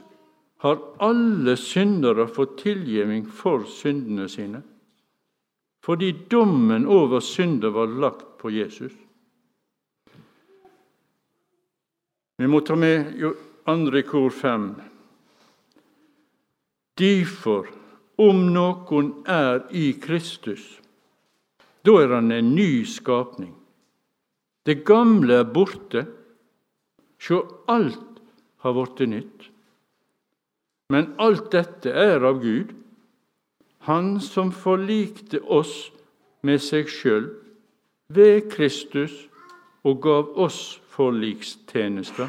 har 0.62 0.78
alle 1.02 1.56
syndere 1.58 2.26
fått 2.30 2.58
tilgivning 2.62 3.26
for 3.26 3.66
syndene 3.66 4.28
sine, 4.30 4.62
fordi 5.84 6.12
dommen 6.30 6.86
over 6.86 7.20
synder 7.20 7.74
var 7.74 7.90
lagt 7.90 8.38
på 8.38 8.50
Jesus. 8.54 8.94
Vi 12.38 12.46
må 12.46 12.60
ta 12.62 12.76
med 12.78 13.24
andre 13.66 14.02
kor 14.06 14.30
fem. 14.30 14.70
Derfor, 16.98 17.68
om 18.18 18.48
noen 18.52 19.12
er 19.30 19.62
i 19.70 19.92
Kristus, 20.02 20.64
da 21.86 21.94
er 22.02 22.14
han 22.16 22.32
en 22.34 22.54
ny 22.56 22.82
skapning. 22.88 23.54
Det 24.66 24.82
gamle 24.84 25.38
er 25.40 25.46
borte. 25.48 26.02
Sjå, 27.22 27.38
alt 27.70 28.18
har 28.64 28.74
blitt 28.74 29.04
nytt. 29.08 29.46
Men 30.92 31.12
alt 31.22 31.50
dette 31.54 31.92
er 31.92 32.24
av 32.24 32.42
Gud, 32.42 32.74
Han 33.88 34.18
som 34.20 34.50
forlikte 34.52 35.38
oss 35.40 35.88
med 36.44 36.60
seg 36.60 36.90
sjøl 36.92 37.30
ved 38.12 38.50
Kristus 38.52 39.14
og 39.86 40.02
gav 40.04 40.34
oss 40.36 40.80
forlikstjenester. 40.92 42.28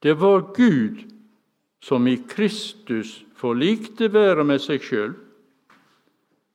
Det 0.00 0.14
var 0.20 0.46
Gud 0.56 1.02
som 1.86 2.08
i 2.08 2.16
Kristus 2.28 3.20
forlikte 3.38 4.08
verda 4.10 4.42
med 4.42 4.58
seg 4.58 4.82
sjøl, 4.82 5.12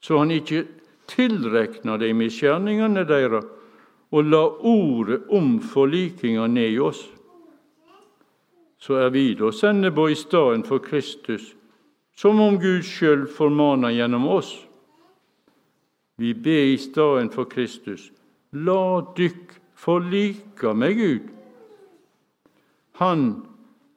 så 0.04 0.18
han 0.20 0.34
ikke 0.36 0.66
tilrekna 1.08 1.96
dei 2.02 2.10
misgjerningane 2.18 3.06
deira 3.08 3.40
og 4.12 4.28
la 4.28 4.42
ordet 4.68 5.22
om 5.32 5.54
forlikinga 5.64 6.50
ned 6.52 6.74
i 6.74 6.82
oss. 6.84 7.06
Så 8.82 8.98
er 9.00 9.14
vi 9.14 9.30
da 9.40 9.54
sendebod 9.56 10.12
i 10.12 10.18
staden 10.20 10.66
for 10.68 10.84
Kristus, 10.84 11.54
som 12.18 12.42
om 12.44 12.58
Gud 12.60 12.84
sjøl 12.84 13.24
formaner 13.32 13.94
gjennom 13.96 14.26
oss. 14.28 14.50
Vi 16.20 16.34
ber 16.36 16.74
i 16.74 16.76
staden 16.82 17.32
for 17.32 17.48
Kristus, 17.48 18.10
la 18.52 19.00
dykk 19.16 19.56
forlika 19.80 20.74
med 20.76 21.00
Gud. 21.00 21.32
Han 23.00 23.24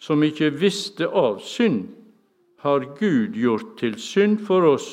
som 0.05 0.21
ikke 0.25 0.51
visste 0.53 1.09
av 1.09 1.39
synd, 1.41 1.87
har 2.65 2.85
Gud 2.99 3.37
gjort 3.37 3.77
til 3.81 3.97
synd 4.01 4.39
for 4.45 4.65
oss, 4.69 4.89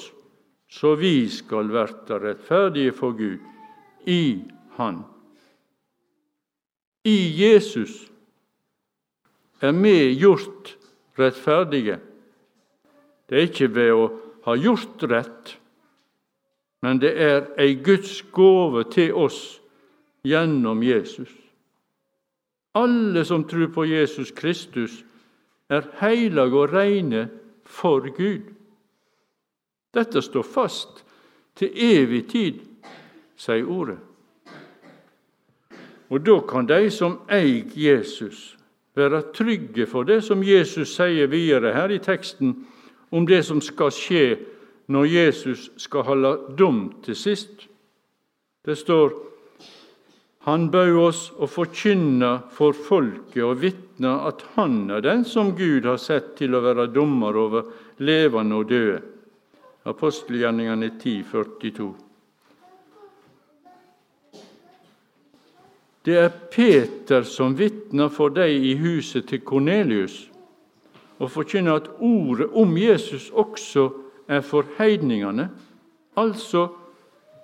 så 0.71 0.93
vi 0.99 1.27
skal 1.31 1.71
verte 1.71 2.19
rettferdige 2.19 2.93
for 2.95 3.15
Gud 3.15 3.39
i 4.07 4.43
Han. 4.77 5.01
I 7.03 7.17
Jesus 7.35 8.05
er 9.61 9.75
vi 9.75 10.13
gjort 10.19 10.75
rettferdige. 11.19 11.99
Det 13.27 13.37
er 13.37 13.49
ikke 13.49 13.71
ved 13.75 13.91
å 13.95 14.07
ha 14.47 14.55
gjort 14.59 15.03
rett, 15.11 15.55
men 16.81 16.99
det 17.03 17.13
er 17.19 17.51
ei 17.61 17.75
Guds 17.83 18.21
gåve 18.31 18.87
til 18.91 19.13
oss 19.15 19.59
gjennom 20.23 20.83
Jesus. 20.83 21.40
Alle 22.75 23.25
som 23.25 23.43
tror 23.43 23.67
på 23.67 23.85
Jesus 23.85 24.31
Kristus, 24.31 25.03
er 25.69 25.87
hellige 25.99 26.41
og 26.41 26.73
reine 26.73 27.29
for 27.65 28.03
Gud. 28.15 28.41
Dette 29.93 30.21
står 30.21 30.43
fast 30.43 31.05
til 31.55 31.71
evig 31.75 32.25
tid, 32.31 32.59
sier 33.35 33.67
ordet. 33.67 33.97
Og 36.11 36.25
da 36.25 36.39
kan 36.47 36.67
de 36.67 36.89
som 36.91 37.21
eier 37.31 37.71
Jesus, 37.75 38.57
være 38.95 39.21
trygge 39.33 39.87
for 39.87 40.03
det 40.03 40.19
som 40.23 40.43
Jesus 40.43 40.95
sier 40.97 41.27
videre 41.31 41.71
her 41.73 41.91
i 41.95 42.01
teksten 42.03 42.55
om 43.11 43.27
det 43.27 43.45
som 43.47 43.61
skal 43.63 43.91
skje 43.95 44.25
når 44.91 45.07
Jesus 45.07 45.69
skal 45.79 46.03
holde 46.03 46.33
dom 46.59 46.89
til 47.03 47.15
sist. 47.15 47.67
Det 48.65 48.75
står 48.77 49.30
han 50.41 50.69
bød 50.73 50.95
oss 50.97 51.21
å 51.37 51.45
forkynne 51.45 52.31
for 52.55 52.73
folket 52.73 53.43
og 53.45 53.59
vitne 53.61 54.13
at 54.25 54.41
han 54.55 54.87
er 54.89 55.03
den 55.05 55.25
som 55.27 55.51
Gud 55.57 55.85
har 55.85 55.99
sett 56.01 56.33
til 56.39 56.55
å 56.57 56.63
være 56.65 56.87
dommer 56.89 57.37
over 57.37 57.67
levende 58.01 58.57
og 58.57 58.71
døde. 58.71 59.01
Apostelgjerningene 59.85 60.91
10, 60.97 61.21
42. 61.29 61.91
Det 66.05 66.17
er 66.17 66.33
Peter 66.53 67.25
som 67.25 67.53
vitner 67.57 68.09
for 68.09 68.33
deg 68.33 68.65
i 68.65 68.73
huset 68.81 69.27
til 69.29 69.43
Kornelius, 69.45 70.23
og 71.21 71.29
forkynner 71.29 71.77
at 71.77 71.89
ordet 72.01 72.47
om 72.57 72.73
Jesus 72.77 73.29
også 73.29 73.91
er 74.25 74.41
for 74.41 74.65
heidningene, 74.79 75.51
altså 76.17 76.65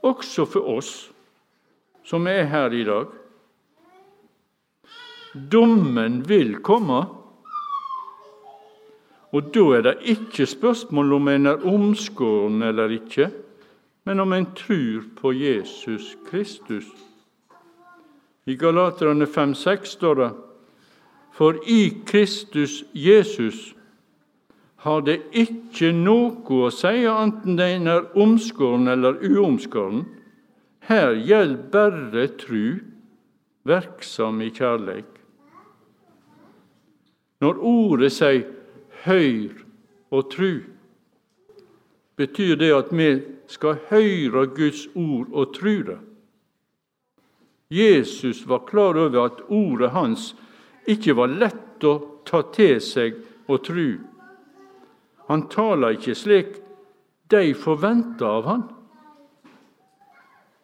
også 0.01 0.47
for 0.49 0.73
oss 0.77 1.11
som 2.07 2.27
er 2.27 2.47
her 2.47 2.71
i 2.71 2.83
dag. 2.87 3.11
Dommen 5.51 6.21
vil 6.29 6.55
komme. 6.63 7.03
Og 9.35 9.49
da 9.53 9.65
er 9.75 9.83
det 9.83 9.97
ikke 10.15 10.47
spørsmål 10.47 11.13
om 11.19 11.27
en 11.27 11.51
er 11.51 11.65
omskåren 11.67 12.63
eller 12.63 12.95
ikke, 12.95 13.27
men 14.07 14.23
om 14.23 14.33
en 14.33 14.47
tror 14.55 15.03
på 15.19 15.33
Jesus 15.35 16.15
Kristus. 16.29 16.87
I 18.47 18.55
Galaterne 18.55 19.27
5,6 19.27 19.85
står 19.97 20.13
det 20.15 20.29
For 21.35 21.59
i 21.67 21.97
Kristus 22.07 22.83
Jesus 22.93 23.75
har 24.87 25.01
det 25.03 25.19
ikke 25.35 25.91
noe 25.91 26.63
å 26.63 26.69
si 26.71 27.03
enten 27.03 27.59
den 27.59 27.89
er 27.91 28.07
omskåren 28.15 28.87
eller 28.87 29.19
uomskåren, 29.27 30.05
her 30.87 31.15
gjelder 31.19 31.63
bare 31.71 32.27
tru, 32.39 32.79
verksam 33.67 34.41
i 34.41 34.49
kjærleik. 34.55 35.09
Når 37.43 37.59
ordet 37.59 38.11
sier 38.11 38.45
'høyr' 39.03 39.65
og 40.11 40.31
tru', 40.33 40.63
betyr 42.15 42.55
det 42.55 42.71
at 42.73 42.91
vi 42.91 43.09
skal 43.47 43.77
høyre 43.89 44.47
Guds 44.47 44.87
ord 44.95 45.27
og 45.31 45.53
tru 45.53 45.83
det. 45.83 45.99
Jesus 47.69 48.47
var 48.47 48.63
klar 48.67 48.95
over 48.95 49.25
at 49.25 49.43
ordet 49.49 49.91
hans 49.91 50.35
ikke 50.87 51.15
var 51.15 51.27
lett 51.27 51.83
å 51.83 52.21
ta 52.25 52.41
til 52.55 52.79
seg 52.81 53.19
og 53.47 53.63
tru. 53.67 53.99
Han 55.27 55.49
taler 55.51 55.99
ikke 55.99 56.15
slik 56.15 56.55
de 57.27 57.53
forventa 57.53 58.25
av 58.39 58.47
han. 58.47 58.63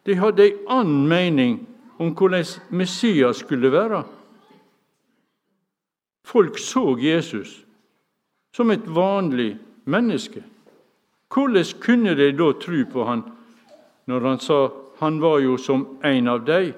De 0.04 0.14
hadde 0.14 0.44
ei 0.44 0.56
annen 0.68 1.08
mening 1.08 1.58
om 1.96 2.12
hvordan 2.12 2.44
Messias 2.68 3.40
skulle 3.40 3.72
være. 3.72 4.02
Folk 6.24 6.58
så 6.58 6.96
Jesus 7.00 7.64
som 8.54 8.70
et 8.70 8.86
vanlig 8.86 9.56
menneske. 9.84 10.42
Hvordan 11.34 11.64
kunne 11.80 12.14
de 12.14 12.30
da 12.32 12.52
tro 12.60 12.84
på 12.92 13.04
han 13.04 13.24
når 14.06 14.20
han 14.28 14.40
sa 14.40 14.58
han 15.00 15.20
var 15.20 15.40
jo 15.42 15.56
som 15.58 15.98
en 16.02 16.28
av 16.28 16.44
dem? 16.44 16.72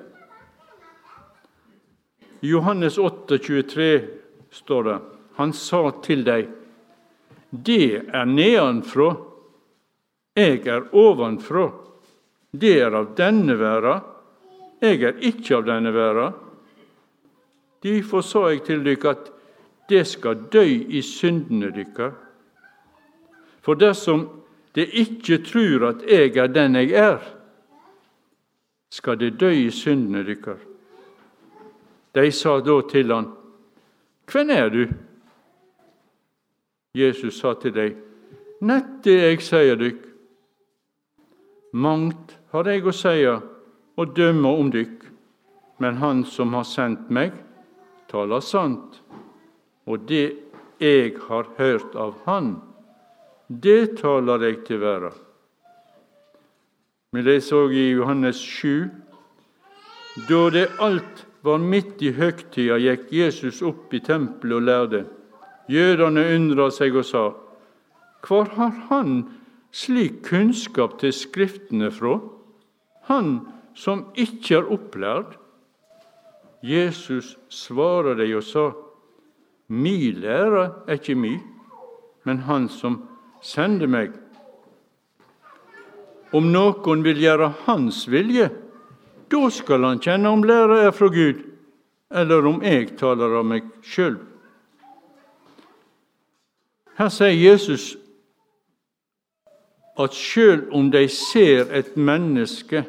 I 2.41 2.49
Johannes 2.49 2.99
8, 2.99 3.39
23 3.39 4.09
står 4.51 4.83
det 4.83 4.99
han 5.37 5.53
sa 5.53 5.91
til 6.03 6.25
dem, 6.25 6.49
det 7.51 8.09
er 8.09 8.25
nedenfra, 8.25 9.17
Jeg 10.37 10.67
er 10.69 10.83
ovenfra. 10.93 11.71
Det 12.61 12.77
er 12.81 12.95
av 12.97 13.13
denne 13.19 13.57
verda. 13.59 14.01
Jeg 14.81 15.03
er 15.05 15.23
ikke 15.25 15.59
av 15.59 15.67
denne 15.69 15.93
verda. 15.95 16.31
Derfor 17.85 18.25
sa 18.25 18.47
jeg 18.51 18.65
til 18.67 18.85
dykk 18.87 19.05
at 19.11 19.33
det 19.91 20.03
skal 20.09 20.47
dø 20.53 20.65
i 20.65 21.03
syndene 21.05 21.71
dykkar. 21.75 22.15
For 23.63 23.79
dersom 23.79 24.27
det 24.75 24.89
ikke 24.99 25.41
trur 25.47 25.89
at 25.91 26.03
jeg 26.07 26.37
er 26.37 26.51
den 26.53 26.79
jeg 26.81 26.93
er, 26.99 27.21
skal 28.91 29.19
det 29.21 29.37
dø 29.41 29.51
i 29.51 29.71
syndene 29.71 30.25
dykkar. 30.27 30.59
De 32.15 32.31
sa 32.33 32.61
da 32.61 32.81
til 32.91 33.13
han, 33.13 33.33
Hvem 34.27 34.51
er 34.51 34.69
du? 34.69 34.87
Jesus 36.95 37.39
sa 37.39 37.55
til 37.55 37.75
dei, 37.75 37.91
Nett 38.61 39.05
det 39.05 39.17
jeg 39.21 39.43
sier 39.45 39.77
dykk. 39.77 40.01
Mangt 41.77 42.33
har 42.57 42.71
jeg 42.73 42.87
å 42.89 42.95
seie 42.95 43.35
og 43.97 44.15
dømme 44.17 44.49
om 44.49 44.71
dykk, 44.73 45.05
men 45.79 45.99
Han 46.01 46.25
som 46.25 46.55
har 46.57 46.65
sendt 46.65 47.11
meg, 47.13 47.35
taler 48.09 48.41
sant, 48.41 49.03
og 49.87 50.07
det 50.09 50.33
jeg 50.81 51.17
har 51.29 51.49
hørt 51.59 51.97
av 51.97 52.15
Han, 52.25 52.57
det 53.49 53.99
taler 54.01 54.43
jeg 54.49 54.65
til 54.67 54.81
verden. 54.81 55.13
Vi 57.13 57.23
leser 57.23 57.57
òg 57.57 57.73
i 57.77 57.91
Johannes 57.95 58.41
7. 58.41 58.89
Da 60.29 60.41
det 60.53 60.67
alt 60.83 61.23
var 61.47 61.63
midt 61.63 62.03
i 62.03 62.11
høgtida, 62.13 62.77
gikk 62.83 63.13
Jesus 63.15 63.63
opp 63.65 63.95
i 63.95 64.01
tempelet 64.05 64.57
og 64.59 64.67
lærde. 64.67 65.03
Jødene 65.71 66.25
undra 66.35 66.71
seg 66.71 66.97
og 66.97 67.05
sa:" 67.05 67.27
Hvor 68.27 68.49
har 68.57 68.75
han 68.91 69.29
slik 69.73 70.25
kunnskap 70.25 70.99
til 70.99 71.13
Skriftene 71.13 71.91
fra? 71.91 72.19
Han 73.07 73.41
som 73.77 74.07
ikke 74.19 74.59
er 74.59 74.71
opplært. 74.73 75.37
Jesus 76.63 77.37
svarer 77.49 78.17
dem 78.19 78.37
og 78.37 78.45
sa:" 78.45 78.71
Mi 79.69 80.13
lære 80.13 80.71
er 80.87 80.95
ikke 80.95 81.15
mi, 81.15 81.39
men 82.25 82.39
Han 82.39 82.69
som 82.69 83.09
sender 83.43 83.87
meg. 83.87 84.13
Om 86.33 86.53
noen 86.53 87.03
vil 87.05 87.19
gjøre 87.19 87.53
Hans 87.67 88.07
vilje, 88.11 88.51
da 89.31 89.51
skal 89.51 89.83
han 89.83 89.99
kjenne 90.03 90.31
om 90.31 90.43
læra 90.47 90.79
er 90.87 90.91
fra 90.95 91.09
Gud, 91.11 91.43
eller 92.11 92.47
om 92.47 92.63
jeg 92.63 92.93
taler 92.99 93.39
av 93.39 93.47
meg 93.47 93.67
sjøl. 93.83 94.19
Her 96.97 97.11
sier 97.13 97.35
Jesus 97.35 97.97
at 99.99 100.15
sjøl 100.15 100.69
om 100.75 100.91
de 100.93 101.09
ser 101.11 101.73
et 101.75 101.97
menneske 101.97 102.85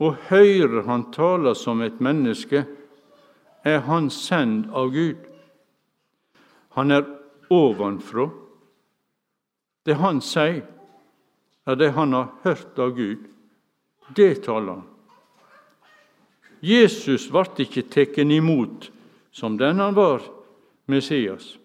og 0.00 0.16
hører 0.30 0.86
han 0.88 1.10
taler 1.12 1.54
som 1.54 1.82
et 1.84 2.00
menneske, 2.00 2.64
er 3.64 3.82
han 3.84 4.08
sendt 4.10 4.70
av 4.72 4.92
Gud. 4.94 5.18
Han 6.76 6.90
er 6.90 7.04
ovenfra. 7.52 8.30
Det 9.84 9.96
han 10.00 10.22
sier, 10.24 10.64
er 11.68 11.76
det 11.76 11.92
han 11.96 12.16
har 12.16 12.32
hørt 12.44 12.78
av 12.80 12.94
Gud. 12.96 13.28
Det 14.16 14.40
taler 14.46 14.80
han. 14.80 14.86
Jesus 16.60 17.28
ble 17.32 17.64
ikke 17.64 17.86
tatt 17.88 18.18
imot 18.20 18.90
som 19.32 19.56
den 19.60 19.80
han 19.80 19.94
var, 19.96 20.24
Messias. 20.90 21.56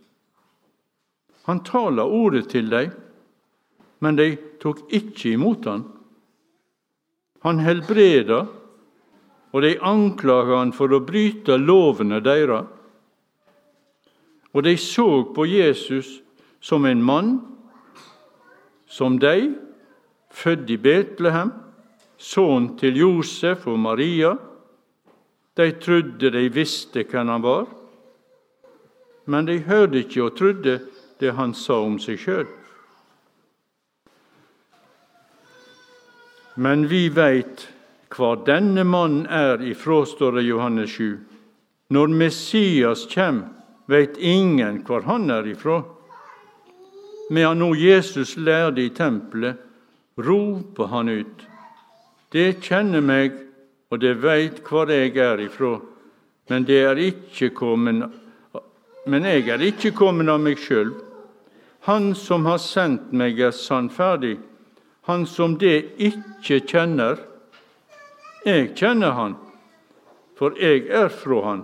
Han 1.46 1.64
taler 1.64 2.04
ordet 2.04 2.50
til 2.50 2.70
dem, 2.70 2.92
men 4.00 4.16
de 4.16 4.36
tok 4.62 4.86
ikke 4.94 5.36
imot 5.36 5.66
han. 5.70 5.84
Han 7.46 7.62
helbreda, 7.62 8.46
og 9.54 9.62
de 9.64 9.76
anklaga 9.86 10.58
han 10.64 10.74
for 10.76 10.92
å 10.92 11.04
bryte 11.06 11.56
lovene 11.62 12.18
deres. 12.26 12.66
Og 14.56 14.64
de 14.66 14.74
så 14.80 15.08
på 15.36 15.46
Jesus 15.48 16.18
som 16.64 16.88
en 16.90 17.04
mann, 17.06 17.38
som 18.88 19.20
de, 19.20 19.54
født 20.32 20.74
i 20.74 20.80
Betlehem, 20.82 21.54
sønn 22.18 22.72
til 22.80 22.98
Josef 23.00 23.68
og 23.68 23.80
Maria. 23.80 24.34
De 25.56 25.70
trodde 25.80 26.32
de 26.32 26.46
visste 26.52 27.06
hvem 27.08 27.32
han 27.32 27.44
var, 27.44 27.66
men 29.26 29.48
de 29.48 29.62
hørte 29.68 30.02
ikke 30.04 30.24
og 30.26 30.36
trodde 30.38 30.80
det 31.20 31.32
han 31.38 31.54
sa 31.56 31.80
om 31.84 32.00
seg 32.02 32.20
sjøl. 32.22 32.48
Men 36.56 36.88
vi 36.88 37.10
veit 37.10 37.68
hva 38.16 38.36
denne 38.48 38.86
mannen 38.88 39.26
er 39.28 39.64
ifra, 39.66 40.06
står 40.08 40.38
det 40.38 40.46
Johannes 40.48 40.94
7. 40.96 41.18
Når 41.92 42.14
Messias 42.16 43.04
kjem, 43.12 43.44
veit 43.92 44.18
ingen 44.18 44.80
hvor 44.88 45.04
han 45.06 45.30
er 45.30 45.48
ifra. 45.52 45.82
Medan 47.30 47.60
nå 47.60 47.74
Jesus 47.76 48.38
lærde 48.38 48.86
i 48.86 48.90
tempelet, 48.90 49.60
roper 50.18 50.88
han 50.94 51.10
ut:" 51.10 51.44
Det 52.32 52.62
kjenner 52.64 53.02
meg, 53.02 53.32
og 53.92 54.00
det 54.00 54.16
veit 54.24 54.64
hvor 54.64 54.90
jeg 54.92 55.16
er 55.18 55.40
ifra, 55.40 55.80
men, 56.50 56.66
er 56.70 57.50
kommet, 57.54 58.12
men 59.08 59.24
jeg 59.24 59.48
er 59.50 59.62
ikke 59.62 59.92
kommet 59.92 60.30
av 60.30 60.40
meg 60.40 60.58
sjøl. 60.60 60.92
Han 61.86 62.16
som 62.16 62.46
har 62.46 62.58
sendt 62.58 63.14
meg, 63.14 63.40
er 63.40 63.52
sannferdig. 63.52 64.38
Han 65.06 65.26
som 65.30 65.58
det 65.62 65.96
ikke 66.02 66.60
kjenner, 66.66 67.20
jeg 68.46 68.72
kjenner 68.78 69.14
han, 69.18 69.36
for 70.38 70.58
jeg 70.62 70.88
er 70.90 71.10
fra 71.14 71.42
han, 71.46 71.64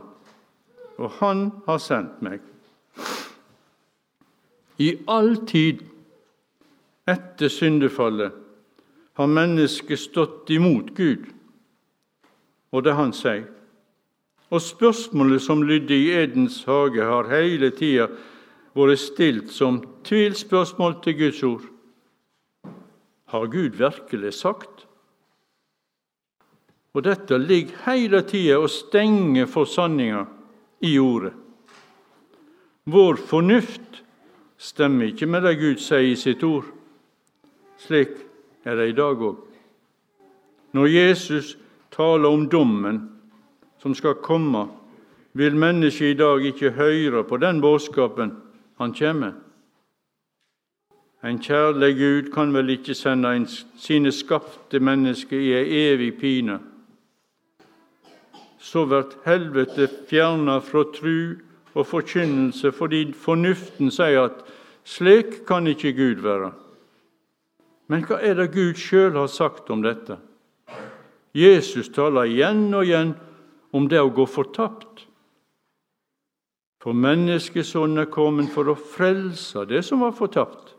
og 0.97 1.17
han 1.19 1.47
har 1.65 1.81
sendt 1.81 2.21
meg. 2.21 2.39
I 4.81 4.95
all 5.09 5.35
tid 5.49 5.81
etter 7.09 7.51
syndefallet 7.53 8.33
har 9.19 9.29
mennesket 9.29 9.99
stått 9.99 10.49
imot 10.53 10.93
Gud 10.97 11.27
og 12.71 12.85
det 12.85 12.95
han 12.95 13.11
sier. 13.15 13.45
Og 14.51 14.63
spørsmålet 14.63 15.43
som 15.43 15.63
lydde 15.63 15.95
i 15.95 16.11
Edens 16.23 16.63
hage, 16.67 17.03
har 17.03 17.29
hele 17.31 17.71
tida 17.75 18.09
vært 18.75 18.99
stilt 18.99 19.51
som 19.51 19.79
tvilspørsmål 20.07 20.97
til 21.03 21.17
Guds 21.19 21.43
ord. 21.47 21.70
Har 23.31 23.47
Gud 23.47 23.77
virkelig 23.79 24.33
sagt? 24.33 24.87
Og 26.91 27.05
dette 27.05 27.37
ligger 27.39 27.85
hele 27.85 28.19
tida 28.27 28.57
og 28.59 28.69
stenger 28.69 29.47
for 29.47 29.65
sanninga 29.65 30.25
i 30.83 30.97
ordet. 30.99 31.31
Vår 32.91 33.15
fornuft 33.15 34.01
stemmer 34.57 35.13
ikke 35.13 35.29
med 35.31 35.45
det 35.47 35.55
Gud 35.61 35.79
sier 35.79 36.11
i 36.11 36.17
sitt 36.19 36.43
ord. 36.43 36.67
Slik 37.79 38.11
er 38.67 38.75
det 38.75 38.89
i 38.91 38.97
dag 38.97 39.21
òg. 39.23 39.39
Når 40.75 40.91
Jesus 40.91 41.55
taler 41.91 42.27
om 42.27 42.49
dommen 42.51 42.99
som 43.79 43.95
skal 43.95 44.19
komme, 44.23 44.67
vil 45.33 45.55
mennesket 45.55 46.11
i 46.13 46.19
dag 46.19 46.43
ikke 46.45 46.75
høre 46.75 47.23
på 47.23 47.39
den 47.39 47.61
budskapen 47.63 48.35
han 48.81 48.93
kommer. 48.93 49.33
En 51.23 51.37
kjærlig 51.37 51.95
Gud 51.97 52.31
kan 52.33 52.53
vel 52.53 52.69
ikke 52.73 52.95
sende 52.97 53.29
en 53.35 53.45
sine 53.77 54.11
skapte 54.11 54.79
mennesker 54.79 55.37
i 55.37 55.51
ei 55.53 55.81
evig 55.91 56.15
pine. 56.17 56.57
Så 58.57 58.85
blir 58.89 59.13
helvete 59.25 59.85
fjerna 60.09 60.57
fra 60.65 60.83
tru 60.95 61.37
og 61.73 61.85
forkynnelse 61.87 62.71
fordi 62.73 63.03
fornuften 63.13 63.93
sier 63.93 64.31
at 64.31 64.41
slik 64.83 65.43
kan 65.47 65.67
ikke 65.67 65.93
Gud 65.93 66.25
være. 66.25 66.51
Men 67.87 68.05
hva 68.07 68.17
er 68.23 68.39
det 68.39 68.53
Gud 68.55 68.79
sjøl 68.79 69.13
har 69.19 69.29
sagt 69.29 69.69
om 69.69 69.85
dette? 69.85 70.17
Jesus 71.37 71.89
taler 71.93 72.29
igjen 72.31 72.73
og 72.73 72.85
igjen 72.87 73.13
om 73.71 73.87
det 73.87 74.01
å 74.01 74.09
gå 74.09 74.25
fortapt. 74.25 75.05
For 76.81 76.97
menneskesonen 76.97 78.01
er 78.01 78.09
kommet 78.09 78.49
for 78.51 78.71
å 78.71 78.75
frelse 78.75 79.67
det 79.69 79.83
som 79.85 80.01
var 80.01 80.15
fortapt. 80.17 80.70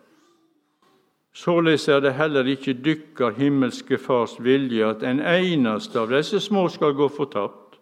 Således 1.33 1.89
er 1.89 2.01
det 2.01 2.15
heller 2.15 2.45
ikke 2.45 2.75
dykkar 2.85 3.31
himmelske 3.39 3.99
Fars 3.99 4.37
vilje 4.41 4.85
at 4.85 5.03
en 5.03 5.21
eneste 5.21 6.01
av 6.01 6.13
disse 6.13 6.41
små 6.41 6.67
skal 6.69 6.93
gå 6.93 7.09
fortapt. 7.09 7.79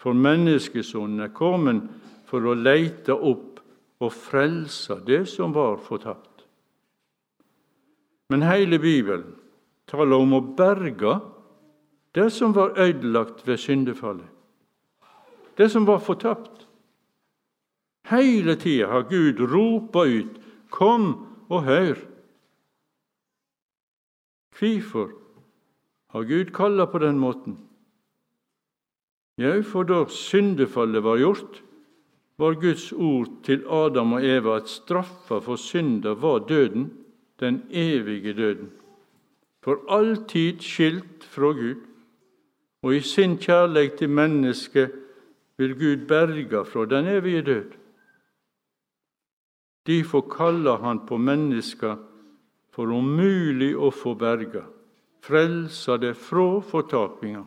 For 0.00 0.16
menneskesonen 0.16 1.20
er 1.20 1.34
kommet 1.36 1.82
for 2.28 2.46
å 2.46 2.56
leite 2.56 3.12
opp 3.12 3.60
og 4.00 4.12
frelse 4.14 5.00
det 5.04 5.26
som 5.28 5.52
var 5.52 5.76
fortapt. 5.82 6.46
Men 8.30 8.44
hele 8.44 8.78
Bibelen 8.78 9.34
taler 9.88 10.16
om 10.16 10.36
å 10.36 10.44
berge 10.56 11.18
det 12.14 12.30
som 12.32 12.54
var 12.56 12.76
ødelagt 12.78 13.44
ved 13.48 13.60
syndefallet, 13.60 14.28
det 15.56 15.68
som 15.72 15.86
var 15.88 15.98
fortapt. 15.98 16.66
Hele 18.08 18.56
tida 18.56 18.88
har 18.88 19.08
Gud 19.10 19.40
ropa 19.40 20.04
ut 20.06 20.38
'Kom 20.70 21.27
og 21.48 21.64
hør'. 21.64 22.06
Hvorfor 24.58 25.10
har 26.10 26.22
Gud 26.22 26.44
kalla 26.44 26.84
på 26.84 26.98
den 26.98 27.18
måten? 27.18 27.58
Jau, 29.38 29.62
for 29.62 29.82
da 29.82 30.04
syndefallet 30.08 31.04
var 31.04 31.18
gjort, 31.18 31.62
var 32.38 32.54
Guds 32.54 32.92
ord 32.92 33.28
til 33.44 33.64
Adam 33.70 34.12
og 34.12 34.24
Eva 34.26 34.56
at 34.56 34.68
straffa 34.68 35.38
for 35.38 35.56
synda 35.56 36.14
var 36.14 36.38
døden, 36.38 36.92
den 37.40 37.62
evige 37.70 38.32
døden. 38.32 38.70
For 39.62 39.78
alltid 39.88 40.60
skilt 40.60 41.24
fra 41.24 41.52
Gud, 41.52 41.76
og 42.82 42.94
i 42.94 43.00
sin 43.00 43.38
kjærlighet 43.38 43.98
til 43.98 44.10
mennesket 44.10 44.92
vil 45.58 45.74
Gud 45.74 46.06
berge 46.06 46.64
fra 46.64 46.84
den 46.86 47.06
evige 47.06 47.42
død. 47.42 47.72
Derfor 49.88 50.20
kaller 50.28 50.82
han 50.84 51.06
på 51.06 51.16
mennesker 51.16 51.96
for 52.76 52.92
umulig 52.92 53.70
å 53.72 53.88
få 53.90 54.12
berga, 54.20 54.66
frelsa 55.24 55.96
det 55.96 56.12
fra 56.20 56.60
fortapinga. 56.60 57.46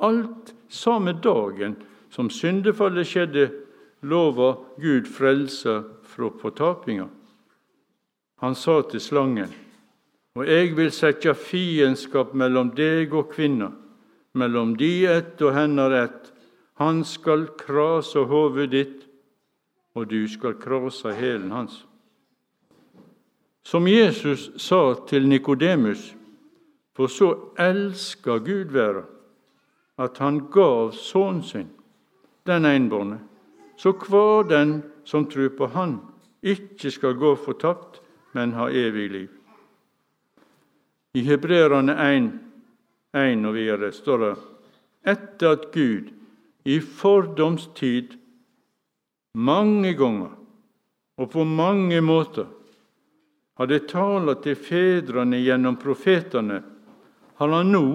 Alt 0.00 0.54
samme 0.72 1.12
dagen 1.20 1.76
som 2.10 2.32
syndefallet 2.32 3.10
skjedde, 3.10 3.44
lova 4.08 4.54
Gud 4.80 5.06
frelsa 5.08 5.82
fra 6.08 6.32
fortapinga. 6.40 7.10
Han 8.40 8.56
sa 8.56 8.80
til 8.88 9.00
slangen, 9.00 9.52
og 10.34 10.48
jeg 10.48 10.74
vil 10.76 10.90
sette 10.92 11.36
fiendskap 11.36 12.32
mellom 12.34 12.72
deg 12.74 13.12
og 13.14 13.30
kvinna, 13.36 13.70
mellom 14.34 14.74
de 14.80 14.94
ett 15.12 15.40
og 15.44 15.54
hennar 15.54 15.92
ett. 16.06 16.30
Han 16.80 17.04
skal 17.06 17.50
krase 17.60 18.24
hovudet 18.26 18.72
ditt, 18.72 19.02
og 19.94 20.10
du 20.10 20.28
skal 20.28 20.54
krase 20.54 21.12
hælen 21.14 21.50
hans. 21.50 21.86
Som 23.62 23.88
Jesus 23.88 24.50
sa 24.56 24.94
til 25.08 25.28
Nikodemus, 25.28 26.16
for 26.94 27.06
så 27.06 27.34
elska 27.58 28.38
Gud 28.38 28.70
verda 28.70 29.02
at 29.98 30.18
han 30.18 30.40
gav 30.50 30.92
sønnen 30.92 31.42
sin, 31.42 31.68
den 32.46 32.64
einbårne, 32.64 33.20
så 33.76 33.92
hver 33.92 34.42
den 34.48 34.82
som 35.04 35.26
tror 35.30 35.48
på 35.48 35.66
Han, 35.66 35.98
ikke 36.42 36.90
skal 36.90 37.14
gå 37.14 37.34
fortapt, 37.36 38.02
men 38.32 38.52
ha 38.52 38.68
evig 38.68 39.10
liv. 39.10 39.28
I 41.14 41.20
Hebreerne 41.20 41.94
1, 42.16 42.32
1 43.14 43.46
og 43.46 43.54
videre 43.54 43.92
står 43.92 44.18
det 44.18 44.34
etter 45.06 45.50
at 45.50 45.70
Gud 45.72 46.10
i 46.64 46.80
fordomstid 46.80 48.16
mange 49.34 49.92
ganger 49.98 50.32
og 51.18 51.30
på 51.30 51.44
mange 51.46 52.00
måter 52.02 52.46
hadde 53.58 53.84
tala 53.90 54.34
til 54.42 54.58
fedrene 54.58 55.38
gjennom 55.42 55.76
profetene, 55.78 56.62
han 57.38 57.70
nå 57.70 57.86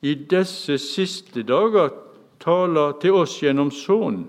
i 0.00 0.14
disse 0.28 0.78
siste 0.80 1.44
dager 1.44 1.92
tala 2.40 2.92
til 3.00 3.20
oss 3.20 3.36
gjennom 3.42 3.72
Sønnen. 3.72 4.28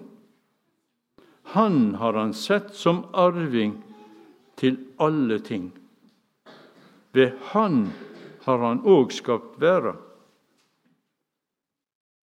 Han 1.56 1.96
har 2.00 2.15
han 2.15 2.34
sett 2.34 2.76
som 2.76 3.06
arving 3.12 3.74
til 4.60 4.78
alle 5.00 5.39
ting. 5.39 5.72
Ved 7.12 7.34
Han 7.52 7.91
har 8.46 8.58
han 8.58 8.84
òg 8.88 9.12
skapt 9.12 9.60
verda. 9.60 9.98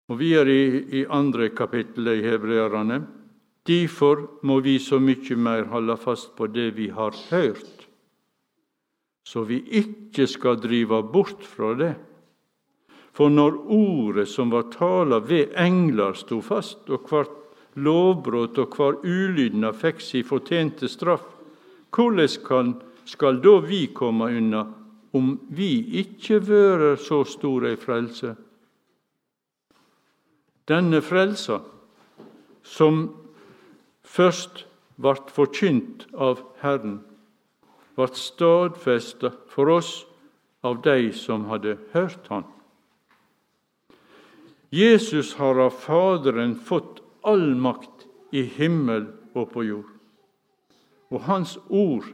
Og 0.07 0.19
videre 0.21 0.53
i, 0.55 1.01
i 1.01 1.07
andre 1.11 1.49
kapittel 1.51 2.07
i 2.13 2.23
Hebreerne. 2.23 3.01
Derfor 3.67 4.29
må 4.47 4.61
vi 4.63 4.79
så 4.79 5.01
mykje 5.03 5.37
meir 5.37 5.67
holde 5.73 5.97
fast 5.99 6.37
på 6.39 6.47
det 6.47 6.71
vi 6.77 6.89
har 6.95 7.15
hørt, 7.31 7.87
så 9.27 9.43
vi 9.43 9.59
ikke 9.81 10.29
skal 10.31 10.61
drive 10.63 11.03
bort 11.13 11.43
fra 11.43 11.73
det. 11.75 11.95
For 13.17 13.33
når 13.33 13.57
ordet 13.73 14.29
som 14.29 14.53
var 14.53 14.69
tala 14.71 15.19
ved 15.25 15.57
engler, 15.59 16.15
sto 16.15 16.39
fast, 16.45 16.85
og 16.93 17.09
hvert 17.11 17.33
lovbrot 17.81 18.59
og 18.61 18.77
hver 18.77 19.01
ulydnad 19.03 19.77
fikk 19.81 20.03
si 20.05 20.23
fortjente 20.23 20.89
straff, 20.89 21.25
hvordan 21.97 22.75
skal 23.09 23.41
da 23.43 23.59
vi 23.65 23.87
komme 23.95 24.31
unna 24.37 24.67
om 25.17 25.37
vi 25.49 25.73
ikke 26.03 26.43
værer 26.45 27.01
så 27.01 27.25
store 27.25 27.73
i 27.73 27.81
frelse? 27.81 28.35
Denne 30.69 31.01
frelsa, 31.03 31.61
som 32.63 33.26
først 34.07 34.65
vart 35.03 35.31
forkynt 35.35 36.07
av 36.15 36.41
Herren, 36.63 37.01
vart 37.97 38.17
stadfesta 38.17 39.33
for 39.53 39.73
oss 39.77 39.91
av 40.65 40.81
de 40.85 41.11
som 41.17 41.47
hadde 41.51 41.77
hørt 41.93 42.29
Han. 42.31 42.47
Jesus 44.71 45.35
har 45.39 45.59
av 45.63 45.71
Faderen 45.71 46.57
fått 46.59 47.01
all 47.23 47.55
makt 47.55 48.07
i 48.35 48.43
himmel 48.57 49.07
og 49.35 49.53
på 49.53 49.65
jord. 49.65 49.93
Og 51.13 51.23
hans 51.29 51.55
ord 51.69 52.09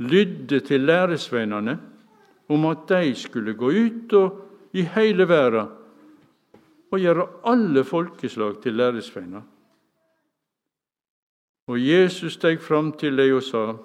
lydde 0.00 0.60
til 0.64 0.86
læresveinene 0.88 1.76
om 2.52 2.64
at 2.70 2.86
de 2.88 3.12
skulle 3.18 3.54
gå 3.58 3.70
ut 3.70 4.14
i 4.76 4.86
hele 4.96 5.26
verden 5.28 5.72
og 6.92 7.02
gjøre 7.02 7.26
alle 7.44 7.82
folkeslag 7.84 8.60
til 8.62 8.78
læresveiner. 8.78 9.42
Og 11.66 11.80
Jesus 11.80 12.36
steg 12.36 12.60
fram 12.62 12.92
til 12.92 13.16
deg 13.16 13.34
og 13.34 13.42
sa:" 13.42 13.76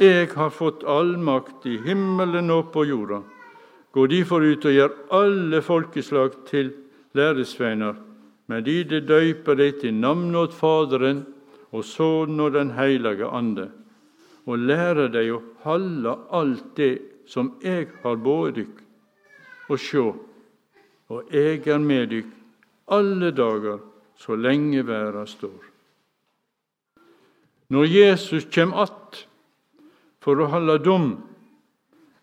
Jeg 0.00 0.28
har 0.36 0.50
fått 0.50 0.84
all 0.84 1.16
makt 1.18 1.66
i 1.66 1.78
himmelen 1.78 2.50
og 2.50 2.72
på 2.72 2.84
jorda. 2.84 3.22
Gå 3.92 4.06
derfor 4.06 4.44
ut 4.44 4.64
og 4.64 4.72
gjør 4.72 4.94
alle 5.10 5.62
folkeslag 5.62 6.36
til 6.46 6.72
læresveiner, 7.14 7.94
men 8.46 8.64
de 8.64 8.84
det 8.84 9.08
døyper 9.08 9.54
deg 9.54 9.80
til 9.80 9.94
navnet 9.94 10.36
åt 10.36 10.54
Faderen 10.54 11.26
og 11.72 11.84
Sønnen 11.84 12.40
og 12.40 12.52
Den 12.52 12.70
hellige 12.70 13.26
ande, 13.26 13.70
og 14.46 14.58
lærer 14.58 15.08
deg 15.08 15.32
å 15.32 15.42
halde 15.64 16.16
alt 16.30 16.76
det 16.76 16.98
som 17.26 17.54
eg 17.62 17.88
har 18.02 18.16
båret 18.16 18.54
dykk. 18.54 18.76
Og 19.68 19.78
sjå, 19.78 20.16
og 21.08 21.34
eg 21.34 21.66
er 21.66 21.78
med 21.78 22.08
dykk 22.10 22.38
alle 22.88 23.30
dager 23.30 23.78
så 24.16 24.36
lenge 24.36 24.82
verda 24.86 25.26
står. 25.26 25.77
Når 27.68 27.84
Jesus 27.86 28.44
kjem 28.50 28.72
att 28.72 29.26
for 30.20 30.40
å 30.40 30.48
holde 30.52 30.78
dom, 30.84 31.08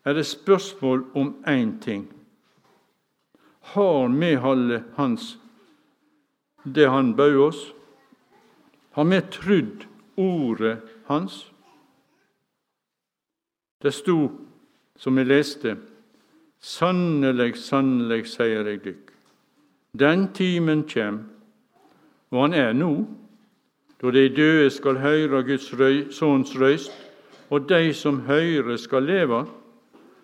er 0.06 0.14
det 0.14 0.26
spørsmål 0.26 1.06
om 1.18 1.34
én 1.48 1.78
ting. 1.82 2.06
Har 3.74 4.10
vi 4.10 4.36
holdt 4.36 4.84
hans 4.98 5.38
det 6.66 6.90
han 6.90 7.16
bød 7.16 7.38
oss? 7.48 7.62
Har 8.92 9.06
vi 9.06 9.22
trudd 9.32 9.86
ordet 10.18 10.80
hans? 11.06 11.52
Det 13.82 13.94
sto, 13.94 14.32
som 14.98 15.16
vi 15.16 15.24
leste, 15.24 15.78
Sannelig, 16.66 17.60
sannelig, 17.62 18.24
sier 18.32 18.66
jeg 18.66 18.80
dykk, 18.82 19.12
den 19.94 20.24
timen 20.34 20.82
kjem, 20.90 21.20
og 22.34 22.40
han 22.42 22.56
er 22.58 22.72
nå, 22.74 22.90
da 24.06 24.12
de 24.12 24.30
døde 24.30 24.70
skal 24.70 25.00
høre 25.02 25.42
Guds 25.44 25.72
røy, 25.74 26.12
sønns 26.14 26.54
røyst, 26.60 26.94
og 27.50 27.70
de 27.70 27.94
som 27.94 28.20
hører, 28.28 28.78
skal 28.78 29.04
leve. 29.04 29.46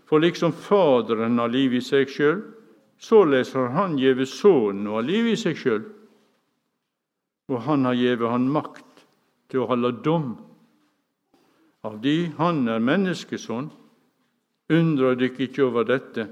For 0.05 0.19
liksom 0.21 0.53
Faderen 0.53 1.39
har 1.39 1.49
liv 1.49 1.73
i 1.73 1.81
seg 1.81 2.09
sjøl, 2.11 2.43
såleis 3.01 3.53
har 3.57 3.71
Han 3.73 3.97
gjeve 3.97 4.27
Sønnen 4.29 4.89
å 4.91 4.99
ha 4.99 5.01
liv 5.05 5.31
i 5.31 5.37
seg 5.39 5.57
sjøl. 5.57 5.81
Og 7.49 7.61
Han 7.65 7.85
har 7.85 7.97
gjeve 7.97 8.29
Han 8.29 8.49
makt 8.51 9.05
til 9.49 9.63
å 9.63 9.69
holde 9.71 9.93
dom. 10.05 10.35
Av 11.83 11.97
de 12.01 12.31
Han 12.37 12.67
er 12.67 12.83
menneskesønn, 12.83 13.71
undrer 14.69 15.17
dykk 15.17 15.39
ikke 15.47 15.65
over 15.65 15.87
dette, 15.89 16.27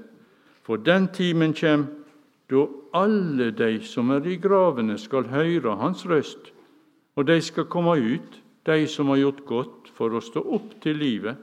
for 0.62 0.78
den 0.78 1.08
timen 1.10 1.56
kjem 1.56 1.88
da 2.50 2.62
alle 2.94 3.50
de 3.54 3.80
som 3.86 4.10
er 4.14 4.26
i 4.26 4.38
gravene, 4.38 4.98
skal 4.98 5.26
høre 5.30 5.76
Hans 5.80 6.06
røst, 6.06 6.52
og 7.20 7.26
de 7.28 7.36
skal 7.44 7.66
komme 7.68 7.98
ut, 8.00 8.36
de 8.64 8.86
som 8.88 9.10
har 9.12 9.18
gjort 9.20 9.40
godt, 9.44 9.88
for 9.92 10.14
å 10.16 10.22
stå 10.24 10.40
opp 10.56 10.70
til 10.80 10.96
livet, 10.96 11.36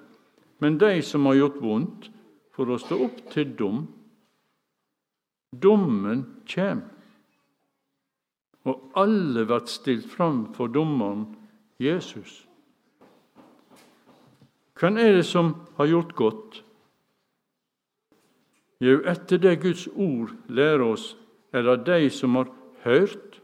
men 0.57 0.79
de 0.81 1.03
som 1.05 1.27
har 1.29 1.37
gjort 1.37 1.59
vondt, 1.61 2.07
for 2.57 2.73
å 2.73 2.79
stå 2.81 2.97
opp 3.05 3.19
til 3.29 3.51
dom. 3.59 3.83
Dommen 5.53 6.23
kjem, 6.49 6.81
og 8.65 8.97
alle 8.97 9.45
blir 9.45 9.69
stilt 9.69 10.09
fram 10.09 10.47
for 10.57 10.73
dommeren 10.73 11.27
Jesus. 11.79 12.41
Hvem 14.81 14.97
er 14.97 15.13
det 15.19 15.27
som 15.29 15.53
har 15.77 15.91
gjort 15.93 16.17
godt? 16.17 16.59
Jo, 18.81 18.97
etter 19.05 19.37
det 19.45 19.59
Guds 19.61 19.85
ord 19.93 20.33
lærer 20.49 20.87
oss, 20.89 21.11
er 21.53 21.69
det 21.69 21.79
de 21.85 22.11
som 22.13 22.35
har 22.41 22.49
hørt 22.81 23.39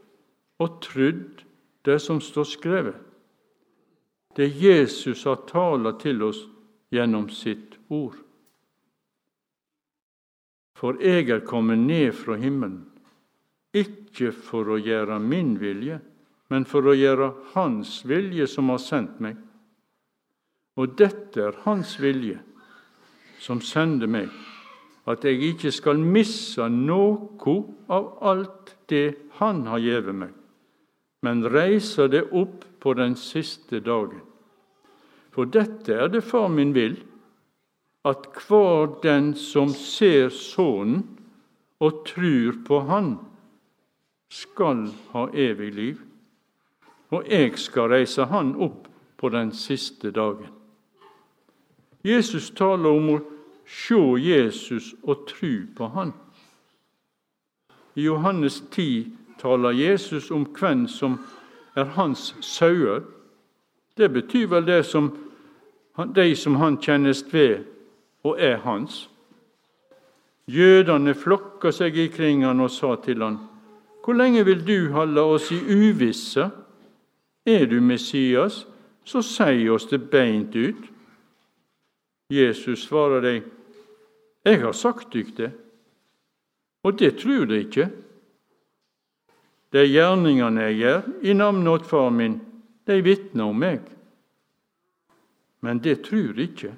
og 0.58 0.82
trodd 0.82 1.33
det 1.84 1.98
som 2.00 2.20
står 2.20 2.44
skrevet. 2.44 2.96
Det 4.36 4.48
Jesus 4.48 5.24
har 5.24 5.44
talt 5.46 6.00
til 6.02 6.22
oss 6.26 6.40
gjennom 6.90 7.28
sitt 7.30 7.76
ord. 7.88 8.16
For 10.74 10.98
jeg 11.00 11.30
er 11.30 11.44
kommet 11.46 11.78
ned 11.78 12.12
fra 12.18 12.36
himmelen, 12.40 12.82
ikke 13.74 14.32
for 14.34 14.74
å 14.74 14.78
gjøre 14.78 15.20
min 15.22 15.54
vilje, 15.60 16.00
men 16.52 16.66
for 16.68 16.86
å 16.90 16.94
gjøre 16.94 17.30
Hans 17.54 18.02
vilje 18.06 18.46
som 18.50 18.68
har 18.72 18.82
sendt 18.82 19.20
meg. 19.22 19.38
Og 20.76 20.96
dette 20.98 21.40
er 21.40 21.60
Hans 21.64 21.96
vilje, 22.02 22.40
som 23.40 23.62
sender 23.62 24.10
meg, 24.10 24.30
at 25.06 25.24
jeg 25.26 25.40
ikke 25.52 25.72
skal 25.74 26.00
misse 26.00 26.64
noe 26.72 27.56
av 27.92 28.12
alt 28.24 28.74
det 28.88 29.14
Han 29.38 29.66
har 29.68 29.82
gitt 29.82 30.10
meg, 30.14 30.32
men 31.24 31.44
reiser 31.48 32.10
det 32.12 32.26
opp 32.36 32.64
på 32.80 32.92
den 32.94 33.16
siste 33.16 33.80
dagen. 33.80 34.20
For 35.32 35.48
dette 35.48 35.96
er 35.96 36.10
det 36.12 36.22
Far 36.24 36.50
min 36.52 36.74
vil, 36.76 36.98
at 38.04 38.28
hver 38.44 38.98
den 39.02 39.32
som 39.34 39.72
ser 39.72 40.28
Sønnen 40.28 41.06
og 41.80 42.04
trur 42.06 42.60
på 42.66 42.80
Han, 42.90 43.16
skal 44.28 44.88
ha 45.12 45.28
evig 45.32 45.70
liv, 45.74 46.00
og 47.14 47.24
jeg 47.30 47.54
skal 47.58 47.88
reise 47.94 48.26
Han 48.28 48.54
opp 48.60 48.88
på 49.16 49.30
den 49.32 49.52
siste 49.52 50.10
dagen. 50.10 50.50
Jesus 52.04 52.50
taler 52.50 52.90
om 52.90 53.10
å 53.14 53.20
se 53.64 54.00
Jesus 54.20 54.92
og 55.02 55.24
tru 55.30 55.64
på 55.76 55.88
Han. 55.94 56.12
I 57.94 58.04
Johannes 58.10 58.60
10 58.70 59.23
taler 59.44 59.76
Jesus 59.76 60.30
om 60.30 60.46
hvem 60.56 60.86
som 60.88 61.18
er 61.76 61.84
hans 61.84 62.32
sauer. 62.40 63.02
Det 63.96 64.08
betyr 64.12 64.46
vel 64.48 64.66
det 64.66 64.84
som 64.88 65.10
de 66.16 66.30
som 66.36 66.56
han 66.56 66.78
kjennes 66.80 67.20
ved 67.32 67.66
og 68.24 68.40
er 68.40 68.56
hans. 68.64 69.04
Jødene 70.48 71.14
flokka 71.14 71.72
seg 71.72 71.96
ikring 71.96 72.44
han 72.44 72.60
og 72.60 72.72
sa 72.72 72.96
til 73.04 73.22
han, 73.22 73.38
Hvor 74.04 74.16
lenge 74.16 74.44
vil 74.44 74.64
du 74.66 74.92
holde 74.92 75.20
oss 75.20 75.50
i 75.52 75.60
uvisse? 75.60 76.50
Er 77.46 77.66
du 77.66 77.80
Messias, 77.80 78.66
så 79.04 79.22
si 79.22 79.68
oss 79.68 79.86
det 79.86 80.10
beint 80.10 80.56
ut. 80.56 80.88
Jesus 82.30 82.88
svarer 82.88 83.20
deg, 83.20 83.42
Jeg 84.44 84.60
har 84.60 84.72
sagt 84.72 85.12
dykk 85.12 85.36
det, 85.36 85.50
og 86.84 86.98
det 86.98 87.16
tror 87.18 87.44
de 87.44 87.58
ikke. 87.64 87.88
De 89.74 89.82
gjerningene 89.90 90.68
jeg 90.68 90.78
gjør 90.78 91.06
i 91.26 91.34
navnet 91.34 91.72
åt 91.72 91.86
Far 91.88 92.12
min, 92.14 92.38
de 92.86 93.00
vitner 93.02 93.50
om 93.50 93.58
meg. 93.58 93.80
Men 95.64 95.80
det 95.82 96.04
tror 96.06 96.38
ikke, 96.38 96.74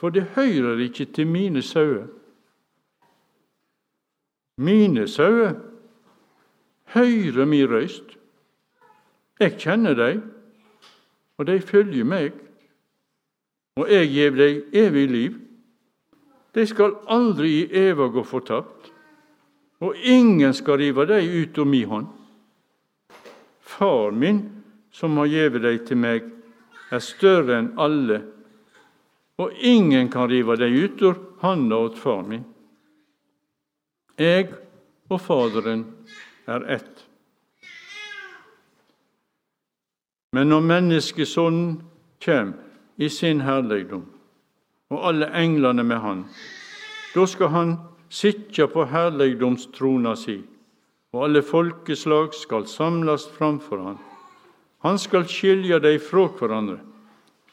for 0.00 0.10
det 0.10 0.32
hører 0.34 0.80
ikke 0.82 1.06
til 1.14 1.28
mine 1.30 1.62
sauer. 1.62 2.08
Mine 4.56 5.06
sauer 5.08 5.54
hører 6.94 7.46
mi 7.46 7.62
røyst. 7.66 8.16
Jeg 9.40 9.58
kjenner 9.58 9.94
dem, 9.94 10.22
og 11.38 11.46
de 11.46 11.60
følger 11.60 12.04
meg. 12.04 12.32
Og 13.76 13.90
jeg 13.90 14.10
gjev 14.10 14.38
dem 14.38 14.62
evig 14.72 15.06
liv. 15.10 15.38
De 16.54 16.66
skal 16.66 16.94
aldri 17.10 17.50
i 17.62 17.70
eva 17.88 18.06
gå 18.14 18.22
fortapt, 18.22 18.93
og 19.84 19.96
ingen 19.96 20.54
skal 20.56 20.78
rive 20.80 21.04
dei 21.08 21.24
ut 21.28 21.58
av 21.60 21.66
mi 21.68 21.82
hånd. 21.84 22.06
Far 23.60 24.14
min, 24.16 24.40
som 24.92 25.18
har 25.20 25.28
gjeve 25.28 25.60
dei 25.60 25.76
til 25.84 26.00
meg, 26.00 26.30
er 26.88 27.02
større 27.04 27.58
enn 27.58 27.72
alle, 27.80 28.20
og 29.36 29.52
ingen 29.60 30.08
kan 30.12 30.30
rive 30.30 30.56
dei 30.56 30.70
ut 30.86 31.02
av 31.04 31.20
handa 31.42 31.80
åt 31.84 31.98
far 32.00 32.22
min. 32.28 32.44
Eg 34.16 34.54
og 35.10 35.20
Faderen 35.20 35.84
er 36.46 36.64
ett. 36.76 37.02
Men 40.32 40.48
når 40.48 40.62
menneskesonen 40.70 41.66
kommer 42.24 42.62
i 42.96 43.08
sin 43.10 43.42
herligdom, 43.42 44.06
og 44.94 45.08
alle 45.10 45.28
englene 45.34 45.82
med 45.84 46.00
han, 46.00 46.22
da 47.14 47.26
skal 47.26 47.52
han 47.52 47.74
sitte 48.14 48.66
på 48.70 48.86
herligdomstrona 48.86 50.14
si, 50.18 50.38
og 51.14 51.26
alle 51.26 51.42
folkeslag 51.42 52.34
skal 52.34 52.66
samles 52.70 53.26
framfor 53.34 53.82
han. 53.82 53.98
Han 54.86 54.98
skal 55.00 55.26
skilje 55.30 55.80
dem 55.82 55.98
fra 56.02 56.28
hverandre, 56.38 56.78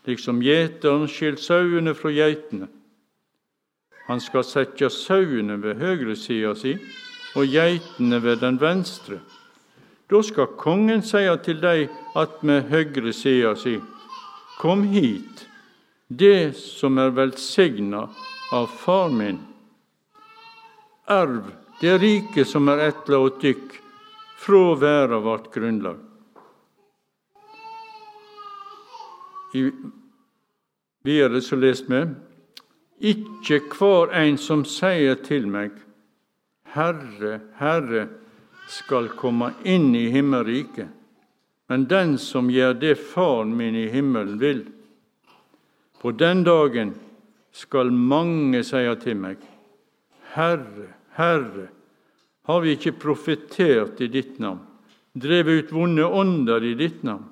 liksom 0.06 0.41
gjeteren 0.45 1.08
skiller 1.10 1.41
sauene 1.41 1.95
fra 1.97 2.13
geitene. 2.13 2.67
Han 4.10 4.21
skal 4.21 4.43
sette 4.45 4.89
sauene 4.91 5.56
ved 5.62 5.80
høyresida 5.80 6.56
si 6.58 6.76
og 7.38 7.47
geitene 7.47 8.19
ved 8.21 8.41
den 8.41 8.58
venstre. 8.62 9.21
Da 10.12 10.19
skal 10.26 10.58
kongen 10.60 11.02
seie 11.06 11.38
til 11.45 11.62
dei 11.63 11.88
attmed 12.19 12.67
høyresida 12.69 13.56
si, 13.56 13.80
Kom 14.60 14.84
hit, 14.91 15.47
det 16.08 16.54
som 16.54 17.00
er 17.02 17.15
velsigna 17.15 18.04
av 18.54 18.67
far 18.84 19.10
min. 19.10 19.39
Arv 21.12 21.52
det 21.82 21.97
rike 21.97 22.45
som 22.45 22.69
er 22.69 22.86
etla 22.88 23.17
åt 23.26 23.41
dykk 23.41 23.74
fra 24.39 24.76
verda 24.80 25.17
vart 25.19 25.50
grunnlag. 25.54 25.97
I, 29.54 29.63
videre 31.04 31.41
så 31.41 31.58
les 31.60 31.82
vi 31.89 32.04
ikke 33.12 33.60
hver 33.74 34.13
en 34.21 34.38
som 34.38 34.62
sier 34.65 35.17
til 35.26 35.50
meg, 35.50 35.74
Herre, 36.76 37.39
Herre, 37.58 38.06
skal 38.69 39.10
komme 39.17 39.52
inn 39.67 39.89
i 39.97 40.06
himmelriket, 40.13 40.88
men 41.67 41.89
den 41.89 42.15
som 42.21 42.54
gjør 42.54 42.78
det 42.78 42.95
Faren 43.02 43.56
min 43.58 43.76
i 43.76 43.88
himmelen 43.89 44.38
vil. 44.39 44.63
På 46.00 46.13
den 46.13 46.45
dagen 46.47 46.93
skal 47.52 47.91
mange 47.91 48.62
seie 48.63 48.93
til 49.02 49.17
meg, 49.17 49.41
Herre, 50.36 51.01
Herre, 51.17 51.67
har 52.47 52.62
vi 52.63 52.76
ikke 52.76 52.95
profetert 53.00 54.02
i 54.02 54.08
ditt 54.12 54.39
navn, 54.41 54.63
drevet 55.13 55.65
ut 55.65 55.76
vonde 55.76 56.08
ånder 56.08 56.63
i 56.65 56.74
ditt 56.80 57.04
navn? 57.04 57.32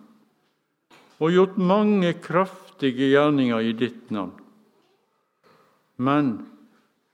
og 1.19 1.33
gjort 1.35 1.57
mange 1.59 2.13
kraftige 2.23 3.11
gjerninger 3.11 3.59
i 3.59 3.73
ditt 3.75 4.11
navn. 4.15 4.35
Men 5.99 6.31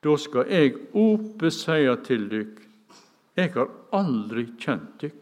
da 0.06 0.14
skal 0.22 0.50
jeg 0.52 0.76
ope 0.94 1.50
seie 1.54 1.96
til 2.06 2.28
dykk, 2.30 2.60
jeg 3.36 3.52
har 3.56 3.72
aldri 3.98 4.46
kjent 4.62 5.02
dykk. 5.02 5.22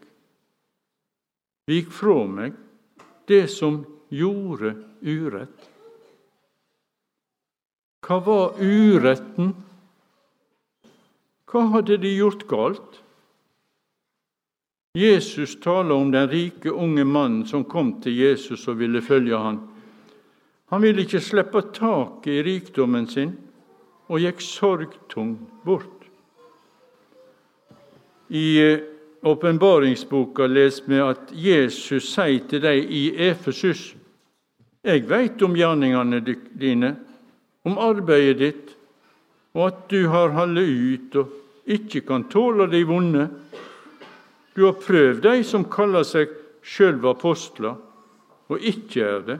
Vik 1.70 1.88
fra 1.96 2.18
meg 2.28 2.58
det 3.28 3.46
som 3.48 3.80
gjorde 4.12 4.74
urett. 5.00 5.70
Hva 8.04 8.18
var 8.20 8.60
uretten? 8.60 9.54
Hva 11.50 11.66
hadde 11.74 11.98
de 12.02 12.14
gjort 12.16 12.46
galt? 12.48 13.00
Jesus 14.94 15.56
taler 15.60 15.94
om 15.94 16.10
den 16.10 16.28
rike, 16.30 16.70
unge 16.70 17.04
mannen 17.04 17.46
som 17.46 17.64
kom 17.64 17.96
til 18.02 18.14
Jesus 18.14 18.68
og 18.70 18.78
ville 18.78 19.02
følge 19.02 19.38
ham. 19.38 19.58
Han 20.70 20.82
ville 20.82 21.02
ikke 21.02 21.20
slippe 21.20 21.64
taket 21.74 22.30
i 22.30 22.44
rikdommen 22.46 23.08
sin 23.10 23.34
og 24.06 24.22
gikk 24.22 24.42
sorgtung 24.44 25.34
bort. 25.64 26.06
I 28.28 28.46
eh, 28.62 28.84
åpenbaringsboka 29.24 30.46
leser 30.46 30.86
vi 30.88 31.02
at 31.02 31.34
Jesus 31.34 32.08
sier 32.14 32.46
til 32.48 32.62
dem 32.62 32.88
i 32.88 33.08
Efesus 33.28 33.94
Jeg 34.84 35.06
veit 35.08 35.42
om 35.42 35.54
gjerningene 35.56 36.18
dine, 36.60 36.90
om 37.64 37.78
arbeidet 37.80 38.38
ditt, 38.38 38.73
og 39.54 39.66
at 39.68 39.82
du 39.90 40.06
har 40.10 40.34
holdt 40.34 40.60
ut 40.60 41.18
og 41.22 41.70
ikke 41.74 42.02
kan 42.08 42.26
tåle 42.28 42.66
de 42.70 42.82
vonde 42.86 43.28
du 44.54 44.64
har 44.64 44.76
prøvd 44.78 45.22
de 45.24 45.42
som 45.46 45.66
kaller 45.66 46.06
seg 46.06 46.30
sjølve 46.64 47.10
apostler, 47.10 47.74
og 48.48 48.60
ikke 48.62 49.02
er 49.02 49.24
det, 49.26 49.38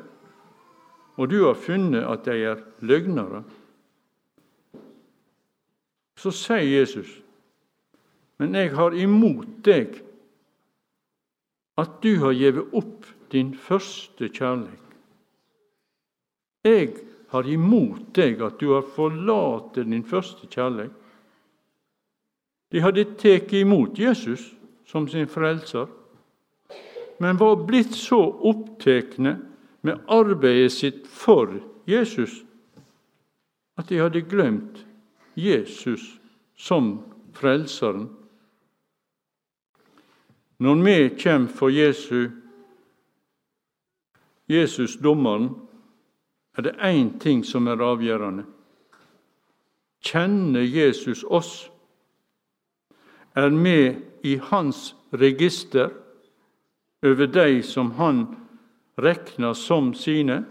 og 1.15 1.31
du 1.31 1.45
har 1.45 1.55
funnet 1.55 2.03
at 2.03 2.25
de 2.27 2.41
er 2.51 2.63
løgnere. 2.83 3.45
Så 6.19 6.33
sier 6.35 6.67
Jesus, 6.67 7.11
men 8.43 8.57
jeg 8.59 8.73
har 8.75 8.97
imot 8.99 9.61
deg 9.67 10.01
at 11.79 12.01
du 12.03 12.17
har 12.23 12.35
gitt 12.35 12.59
opp 12.75 13.07
din 13.35 13.53
første 13.55 14.29
kjærlighet. 14.31 14.81
Jeg 16.65 16.91
har 17.35 17.49
imot 17.51 18.13
deg 18.15 18.43
at 18.47 18.61
du 18.63 18.71
har 18.77 18.87
forlatt 18.95 19.75
din 19.83 20.05
første 20.07 20.47
kjærlighet. 20.47 20.93
De 22.71 22.83
hadde 22.83 23.05
tatt 23.19 23.53
imot 23.55 23.99
Jesus 23.99 24.53
som 24.87 25.09
sin 25.11 25.29
frelser, 25.31 25.87
men 27.19 27.39
var 27.39 27.61
blitt 27.67 27.95
så 27.95 28.21
opptekne 28.51 29.37
med 29.87 30.01
arbeidet 30.11 30.73
sitt 30.73 31.05
for 31.11 31.53
Jesus 31.87 32.41
at 33.79 33.91
de 33.91 33.99
hadde 33.99 34.23
glemt 34.27 34.85
Jesus 35.35 36.15
som 36.57 37.03
Frelseren. 37.35 38.09
Når 40.59 40.75
vi 40.85 41.09
kommer 41.19 41.49
for 41.49 41.69
Jesus, 41.69 42.31
Jesus 44.49 44.97
dommeren, 44.97 45.51
er 46.57 46.63
det 46.63 46.77
én 46.79 47.19
ting 47.19 47.45
som 47.45 47.67
er 47.67 47.83
avgjørende. 47.83 48.45
Kjenner 50.05 50.63
Jesus 50.63 51.25
oss? 51.25 51.71
Er 53.35 53.51
vi 53.51 53.97
i 54.23 54.37
hans 54.37 54.95
register 55.13 55.91
over 57.03 57.27
de 57.27 57.63
som 57.63 57.91
han 57.99 58.27
regner 58.99 59.53
som 59.53 59.95
sine? 59.95 60.45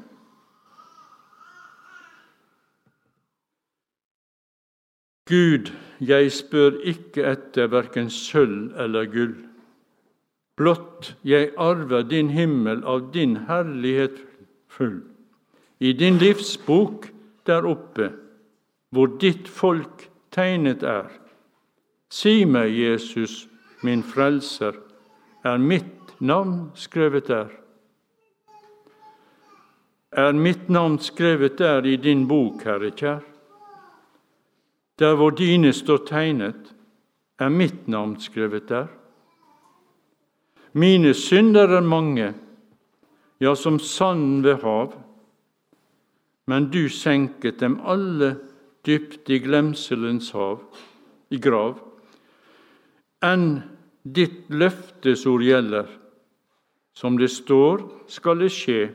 Gud, 5.29 5.71
jeg 6.01 6.31
spør 6.31 6.81
ikke 6.83 7.23
etter 7.31 7.71
verken 7.71 8.09
sølv 8.11 8.73
eller 8.75 9.07
gull. 9.07 9.37
Blott 10.59 11.15
jeg 11.23 11.53
arver 11.57 12.03
din 12.03 12.29
himmel 12.29 12.83
av 12.83 13.07
din 13.13 13.37
herlighet 13.47 14.19
full. 14.67 15.12
I 15.83 15.91
din 15.93 16.17
livsbok 16.17 17.09
der 17.47 17.65
oppe, 17.67 18.11
hvor 18.89 19.17
ditt 19.19 19.49
folk 19.51 20.05
tegnet 20.31 20.83
er. 20.83 21.09
Si 22.07 22.45
meg, 22.47 22.71
Jesus, 22.71 23.49
min 23.83 24.03
frelser, 24.03 24.77
er 25.43 25.57
mitt 25.59 26.15
navn 26.23 26.71
skrevet 26.79 27.27
der? 27.27 27.51
Er 30.11 30.31
mitt 30.31 30.69
navn 30.69 30.99
skrevet 31.03 31.59
der 31.59 31.83
i 31.83 31.97
din 31.99 32.27
bok, 32.27 32.63
Herre 32.63 32.93
kjær? 32.95 33.19
Der 34.99 35.15
hvor 35.19 35.35
dine 35.35 35.73
står 35.73 36.05
tegnet, 36.07 36.75
er 37.39 37.49
mitt 37.49 37.87
navn 37.87 38.19
skrevet 38.23 38.69
der. 38.69 38.87
Mine 40.73 41.13
synder 41.13 41.75
er 41.75 41.81
mange, 41.81 42.33
ja, 43.41 43.55
som 43.55 43.79
sanden 43.79 44.43
ved 44.43 44.61
hav, 44.63 44.93
men 46.47 46.69
du 46.71 46.89
senket 46.89 47.59
dem 47.59 47.79
alle 47.85 48.35
dypt 48.85 49.29
i 49.29 49.39
glemselens 49.39 50.31
hav, 50.35 50.59
i 51.31 51.39
grav. 51.39 51.77
Enn 53.23 53.61
ditt 54.03 54.49
løftesord 54.51 55.43
gjelder, 55.43 55.87
som 56.93 57.17
det 57.17 57.31
står, 57.31 57.85
skal 58.11 58.43
det 58.43 58.51
skje. 58.53 58.89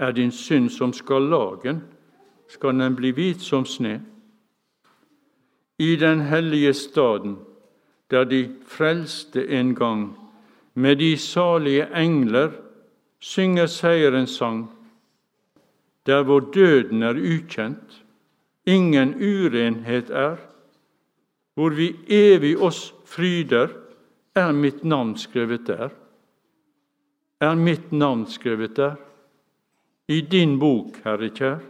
Er 0.00 0.16
din 0.16 0.32
synd 0.32 0.72
som 0.72 0.92
skal 0.96 1.28
lagen, 1.30 1.82
skal 2.48 2.80
den 2.80 2.96
bli 2.96 3.12
hvit 3.14 3.44
som 3.44 3.68
sne 3.68 4.00
i 5.82 5.96
den 5.96 6.20
hellige 6.20 6.72
staden, 6.74 7.38
der 8.10 8.24
de 8.24 8.54
frelste 8.66 9.48
en 9.48 9.74
gang, 9.74 10.18
med 10.74 10.96
de 10.96 11.16
salige 11.18 11.88
engler, 11.96 12.50
synger 13.18 13.66
seierens 13.66 14.30
sang, 14.30 14.70
der 16.06 16.22
hvor 16.22 16.40
døden 16.40 17.02
er 17.02 17.14
ukjent, 17.14 18.02
ingen 18.66 19.14
urenhet 19.14 20.10
er, 20.10 20.36
hvor 21.54 21.70
vi 21.70 21.96
evig 22.08 22.56
oss 22.58 22.94
fryder, 23.04 23.68
er 24.34 24.52
mitt 24.52 24.84
navn 24.84 25.16
skrevet 25.16 25.66
der. 25.66 25.90
Er 27.40 27.54
mitt 27.54 27.92
navn 27.92 28.26
skrevet 28.26 28.76
der? 28.76 28.96
I 30.08 30.20
din 30.20 30.58
bok, 30.58 30.96
Herre 31.04 31.28
kjær, 31.28 31.60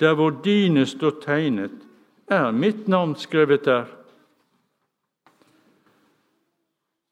der 0.00 0.14
hvor 0.14 0.30
dine 0.44 0.86
står 0.86 1.20
tegnet, 1.22 1.74
er 2.26 2.50
mitt 2.50 2.88
navn 2.88 3.14
skrevet 3.16 3.64
der. 3.64 3.86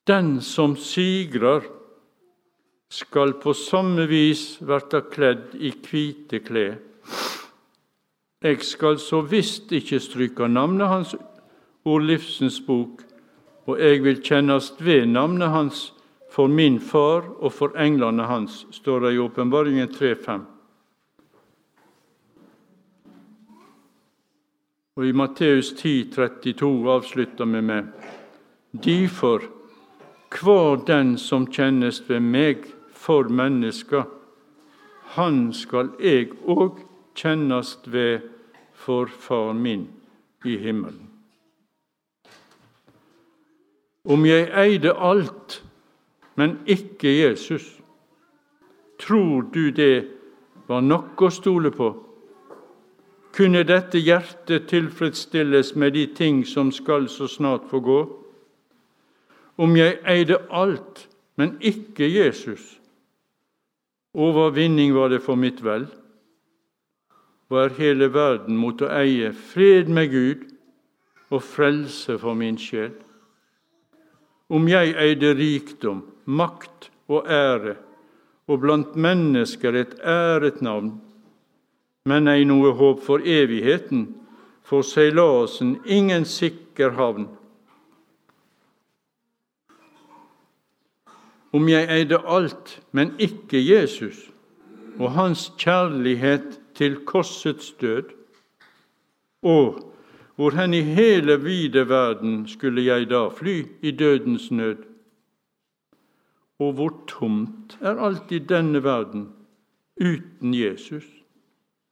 Den 0.06 0.40
som 0.40 0.76
sigrer, 0.76 1.62
skal 2.91 3.36
på 3.38 3.55
samme 3.55 4.07
vis 4.11 4.59
verta 4.66 5.01
kledd 5.01 5.55
i 5.55 5.70
hvite 5.70 6.41
klær. 6.43 6.78
Jeg 8.43 8.62
skal 8.64 8.99
så 8.99 9.20
visst 9.22 9.70
ikke 9.72 10.01
stryke 10.01 10.49
navnet 10.49 10.88
hans 10.88 11.14
ord 11.84 12.03
livsens 12.09 12.59
bok, 12.66 13.03
og 13.68 13.78
jeg 13.78 14.03
vil 14.03 14.22
kjennast 14.24 14.80
ved 14.82 15.07
navnet 15.07 15.53
hans 15.53 15.91
for 16.30 16.49
min 16.51 16.80
far 16.80 17.26
og 17.38 17.53
for 17.53 17.76
englene 17.78 18.26
hans, 18.26 18.64
står 18.70 19.07
det 19.07 19.12
i 19.14 19.20
Åpenbaringen 19.22 19.88
3.5. 19.88 20.41
Og 24.97 25.07
i 25.07 25.12
Matteus 25.12 25.72
10, 25.72 26.11
32 26.14 26.91
avslutter 26.91 27.45
vi 27.45 27.61
med 27.61 27.93
Difor, 28.72 29.47
hver 30.30 30.84
den 30.86 31.16
som 31.18 31.47
kjennes 31.47 32.03
ved 32.09 32.20
meg 32.20 32.66
for 33.01 33.28
mennesker, 33.32 34.05
han 35.16 35.53
skal 35.57 35.88
jeg 36.01 36.34
òg 36.44 36.82
kjennast 37.16 37.88
ved 37.92 38.26
for 38.76 39.09
Far 39.09 39.53
min 39.57 39.88
i 40.44 40.57
himmelen. 40.61 41.09
Om 44.05 44.24
jeg 44.26 44.48
eide 44.57 44.92
alt, 44.96 45.62
men 46.36 46.59
ikke 46.66 47.11
Jesus, 47.12 47.66
tror 49.01 49.48
du 49.55 49.70
det 49.70 50.07
var 50.68 50.80
nok 50.80 51.20
å 51.20 51.30
stole 51.32 51.72
på? 51.74 51.90
Kunne 53.36 53.62
dette 53.64 54.01
hjertet 54.01 54.68
tilfredsstilles 54.68 55.74
med 55.76 55.94
de 55.96 56.07
ting 56.16 56.42
som 56.46 56.72
skal 56.72 57.09
så 57.09 57.28
snart 57.28 57.68
få 57.70 57.80
gå? 57.84 58.01
Om 59.61 59.76
jeg 59.76 60.01
eide 60.09 60.40
alt, 60.51 61.07
men 61.36 61.57
ikke 61.61 62.09
Jesus, 62.09 62.79
overvinning 64.14 64.94
var 64.94 65.08
det 65.08 65.22
for 65.24 65.36
mitt 65.36 65.62
vel. 65.64 65.86
Var 67.50 67.74
hele 67.78 68.11
verden 68.14 68.56
mot 68.58 68.82
å 68.82 68.90
eie 69.00 69.32
fred 69.34 69.90
med 69.90 70.11
Gud 70.12 70.46
og 71.30 71.42
frelse 71.42 72.18
for 72.18 72.38
min 72.38 72.58
sjel? 72.58 72.92
Om 74.50 74.66
jeg 74.70 74.94
eide 74.98 75.34
rikdom, 75.38 76.02
makt 76.26 76.90
og 77.11 77.26
ære, 77.30 77.76
og 78.50 78.62
blant 78.62 78.96
mennesker 78.98 79.76
et 79.78 79.94
æret 80.02 80.58
navn, 80.62 80.96
men 82.06 82.26
ei 82.30 82.46
noe 82.48 82.72
håp 82.74 83.02
for 83.06 83.22
evigheten, 83.22 84.08
for 84.66 84.86
seilasen 84.86 85.76
ingen 85.86 86.24
sikker 86.26 86.96
havn. 86.98 87.28
Om 91.53 91.68
jeg 91.68 91.88
eide 91.90 92.18
alt, 92.26 92.82
men 92.92 93.14
ikke 93.18 93.59
Jesus 93.59 94.30
og 94.98 95.12
hans 95.12 95.53
kjærlighet 95.59 96.61
til 96.74 96.96
korsets 97.05 97.72
død, 97.80 98.12
og 99.42 99.94
hvor 100.36 100.51
hen 100.57 100.74
i 100.74 100.80
hele 100.80 101.36
vide 101.40 101.88
verden 101.88 102.48
skulle 102.48 102.84
jeg 102.84 103.11
da 103.11 103.28
fly 103.28 103.64
i 103.82 103.90
dødens 103.90 104.51
nød? 104.51 104.76
Og 106.59 106.72
hvor 106.72 106.92
tomt 107.09 107.78
er 107.80 107.96
alt 107.96 108.32
i 108.32 108.38
denne 108.38 108.84
verden 108.84 109.28
uten 110.01 110.55
Jesus? 110.55 111.20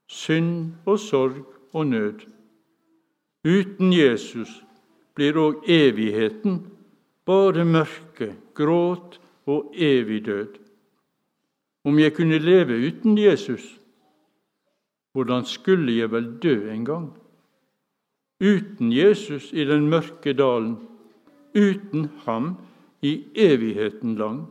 synd 0.09 0.73
og 0.87 0.99
sorg 0.99 1.45
og 1.73 1.87
nød. 1.87 2.25
Uten 3.45 3.93
Jesus 3.93 4.51
blir 5.15 5.37
òg 5.37 5.65
evigheten 5.69 6.63
bare 7.29 7.65
mørke, 7.65 8.33
gråt 8.55 9.21
og 9.49 9.73
evig 9.75 10.25
død. 10.27 10.59
Om 11.85 11.99
jeg 11.99 12.15
kunne 12.15 12.39
leve 12.39 12.77
uten 12.87 13.19
Jesus, 13.19 13.65
hvordan 15.13 15.45
skulle 15.45 15.97
jeg 15.97 16.11
vel 16.13 16.29
dø 16.43 16.71
en 16.71 16.85
gang? 16.85 17.09
Uten 18.41 18.93
Jesus 18.93 19.53
i 19.53 19.65
den 19.65 19.89
mørke 19.91 20.33
dalen, 20.33 20.77
uten 21.57 22.11
ham 22.27 22.57
i 23.03 23.25
evigheten 23.35 24.15
lang. 24.15 24.45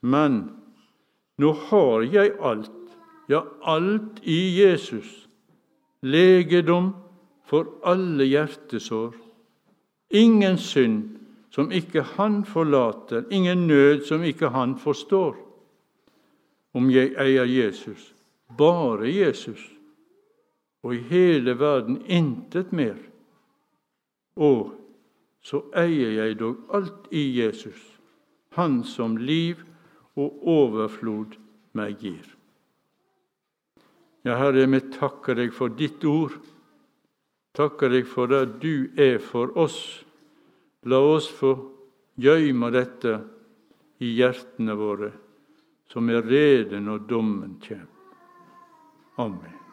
Men 0.00 0.50
nå 1.38 1.52
har 1.52 2.02
jeg 2.12 2.34
alt 2.40 2.72
ja, 3.28 3.42
alt 3.62 4.20
i 4.22 4.38
Jesus, 4.60 5.28
legedom 6.02 6.92
for 7.46 7.66
alle 7.86 8.24
hjertesår. 8.24 9.14
Ingen 10.10 10.58
synd 10.58 11.15
som 11.56 11.72
ikke 11.72 12.02
Han 12.02 12.42
forlater, 12.44 13.24
ingen 13.32 13.66
nød 13.66 14.04
som 14.04 14.22
ikke 14.22 14.48
Han 14.52 14.76
forstår. 14.78 15.36
Om 16.76 16.90
jeg 16.92 17.14
eier 17.16 17.48
Jesus, 17.48 18.12
bare 18.58 19.08
Jesus, 19.08 19.62
og 20.84 20.94
i 20.94 20.98
hele 21.08 21.54
verden 21.58 22.02
intet 22.06 22.72
mer. 22.72 22.98
Og 24.36 24.74
så 25.40 25.62
eier 25.72 26.12
jeg 26.18 26.36
dog 26.38 26.60
alt 26.76 27.08
i 27.10 27.24
Jesus, 27.40 27.80
Han 28.52 28.84
som 28.84 29.16
liv 29.16 29.64
og 30.16 30.44
overflod 30.44 31.38
meg 31.72 31.96
gir. 32.04 32.36
Ja, 34.24 34.36
Herre, 34.36 34.66
vi 34.68 34.80
takker 34.92 35.38
deg 35.40 35.56
for 35.56 35.72
ditt 35.72 36.04
ord, 36.04 36.36
Takker 37.56 37.88
deg 37.88 38.04
for 38.04 38.28
det 38.28 38.58
du 38.60 38.92
er 39.00 39.16
for 39.16 39.54
oss. 39.56 40.04
La 40.86 41.00
oss 41.02 41.26
få 41.34 41.52
gjøyme 42.22 42.70
dette 42.70 43.18
i 44.06 44.12
hjertene 44.18 44.76
våre, 44.78 45.10
som 45.90 46.10
er 46.12 46.22
rede 46.22 46.80
når 46.82 47.06
dommen 47.10 47.58
kommer. 47.62 47.92
Amen. 49.18 49.65